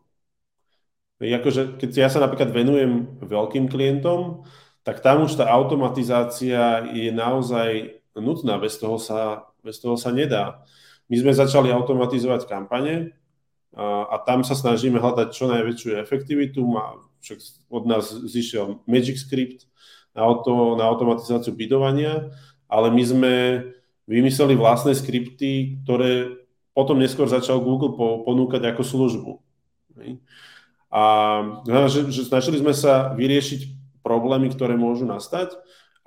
Akože, 1.20 1.76
keď 1.76 1.90
ja 1.92 2.08
sa 2.08 2.24
napríklad 2.24 2.56
venujem 2.56 3.20
veľkým 3.20 3.68
klientom, 3.68 4.48
tak 4.88 5.04
tam 5.04 5.28
už 5.28 5.36
tá 5.36 5.52
automatizácia 5.52 6.88
je 6.96 7.12
naozaj 7.12 8.00
nutná, 8.16 8.56
bez 8.56 8.80
toho 8.80 8.96
sa, 8.96 9.52
bez 9.60 9.84
toho 9.84 10.00
sa 10.00 10.16
nedá. 10.16 10.64
My 11.12 11.20
sme 11.20 11.36
začali 11.36 11.74
automatizovať 11.74 12.48
kampane, 12.48 13.17
a, 13.76 14.16
tam 14.24 14.46
sa 14.48 14.56
snažíme 14.56 15.02
hľadať 15.02 15.28
čo 15.34 15.52
najväčšiu 15.52 16.00
efektivitu. 16.00 16.64
Má, 16.64 17.02
však 17.20 17.40
od 17.68 17.84
nás 17.84 18.14
zišiel 18.14 18.80
Magic 18.88 19.20
Script 19.20 19.68
na, 20.16 20.24
auto, 20.24 20.80
na 20.80 20.88
automatizáciu 20.88 21.52
bidovania, 21.52 22.32
ale 22.72 22.88
my 22.94 23.04
sme 23.04 23.34
vymysleli 24.08 24.56
vlastné 24.56 24.96
skripty, 24.96 25.84
ktoré 25.84 26.40
potom 26.72 27.02
neskôr 27.02 27.28
začal 27.28 27.60
Google 27.60 27.98
po, 27.98 28.24
ponúkať 28.24 28.72
ako 28.72 28.84
službu. 28.86 29.32
A 30.88 31.04
že, 31.90 32.08
že 32.14 32.24
snažili 32.24 32.62
sme 32.62 32.72
sa 32.72 33.12
vyriešiť 33.18 33.76
problémy, 34.06 34.48
ktoré 34.54 34.80
môžu 34.80 35.04
nastať, 35.04 35.58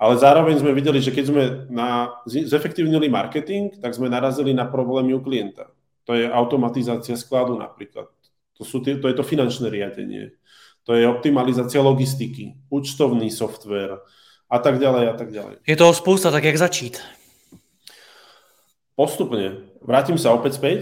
ale 0.01 0.17
zároveň 0.17 0.57
sme 0.57 0.73
videli, 0.73 0.97
že 0.97 1.13
keď 1.13 1.25
sme 1.29 1.43
na, 1.69 2.17
zefektívnili 2.25 3.05
marketing, 3.05 3.77
tak 3.77 3.93
sme 3.93 4.09
narazili 4.09 4.49
na 4.49 4.65
problémy 4.65 5.13
u 5.13 5.21
klienta. 5.21 5.69
To 6.11 6.19
je 6.19 6.27
automatizácia 6.27 7.15
skladu 7.15 7.55
napríklad. 7.55 8.11
To, 8.59 8.67
sú 8.67 8.83
tie, 8.83 8.99
to 8.99 9.07
je 9.07 9.15
to 9.15 9.23
finančné 9.23 9.71
riadenie. 9.71 10.35
To 10.83 10.91
je 10.91 11.07
optimalizácia 11.07 11.79
logistiky, 11.79 12.59
účtovný 12.67 13.31
software 13.31 14.03
a 14.51 14.57
tak 14.59 14.75
ďalej 14.83 15.03
a 15.07 15.15
tak 15.15 15.31
ďalej. 15.31 15.63
Je 15.63 15.79
toho 15.79 15.95
spousta, 15.95 16.27
tak 16.27 16.43
jak 16.43 16.59
začít? 16.59 16.99
Postupne. 18.99 19.71
Vrátim 19.79 20.19
sa 20.19 20.35
opäť 20.35 20.59
späť. 20.59 20.81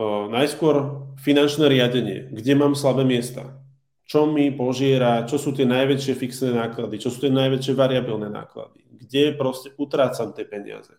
O, 0.00 0.32
najskôr 0.32 1.04
finančné 1.20 1.68
riadenie. 1.68 2.32
Kde 2.32 2.56
mám 2.56 2.72
slabé 2.72 3.04
miesta? 3.04 3.60
Čo 4.08 4.24
mi 4.24 4.48
požiera? 4.56 5.28
Čo 5.28 5.36
sú 5.36 5.52
tie 5.52 5.68
najväčšie 5.68 6.16
fixné 6.16 6.56
náklady? 6.56 6.96
Čo 6.96 7.12
sú 7.12 7.28
tie 7.28 7.32
najväčšie 7.34 7.76
variabilné 7.76 8.32
náklady? 8.32 8.88
Kde 8.88 9.36
proste 9.36 9.76
utrácam 9.76 10.32
tie 10.32 10.48
peniaze? 10.48 10.96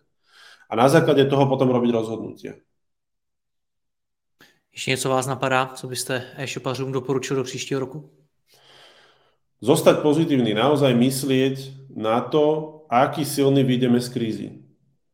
A 0.70 0.78
na 0.78 0.86
základe 0.86 1.26
toho 1.26 1.50
potom 1.50 1.74
robiť 1.74 1.90
rozhodnutia. 1.90 2.54
Ještě 4.74 4.90
něco 4.90 5.10
vás 5.10 5.26
napadá, 5.26 5.66
co 5.74 5.86
byste 5.88 6.22
e-shopařům 6.36 6.92
doporučil 6.92 7.36
do 7.36 7.44
příštího 7.44 7.80
roku? 7.80 8.10
Zostať 9.62 10.04
pozitívny, 10.04 10.52
naozaj 10.52 10.92
myslieť 10.92 11.56
na 11.96 12.20
to, 12.20 12.84
aký 12.90 13.24
silný 13.24 13.64
vyjdeme 13.64 13.96
z 13.96 14.08
krízy. 14.12 14.48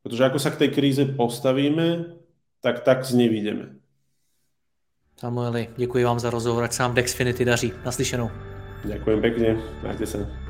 Protože 0.02 0.24
ako 0.26 0.38
sa 0.42 0.50
k 0.50 0.64
tej 0.64 0.70
kríze 0.74 1.04
postavíme, 1.06 2.18
tak 2.64 2.82
tak 2.82 3.04
z 3.04 3.14
nej 3.14 3.28
vyjdeme. 3.28 3.78
Samueli, 5.20 5.68
děkuji 5.76 6.04
vám 6.04 6.18
za 6.18 6.30
rozhovor, 6.30 6.64
ať 6.64 6.72
se 6.72 6.82
vám 6.82 6.94
Dexfinity 6.94 7.44
daří. 7.44 7.72
Naslyšenou. 7.84 8.30
Ďakujem 8.84 9.20
pekne, 9.20 9.48
majte 9.84 10.06
sa. 10.08 10.49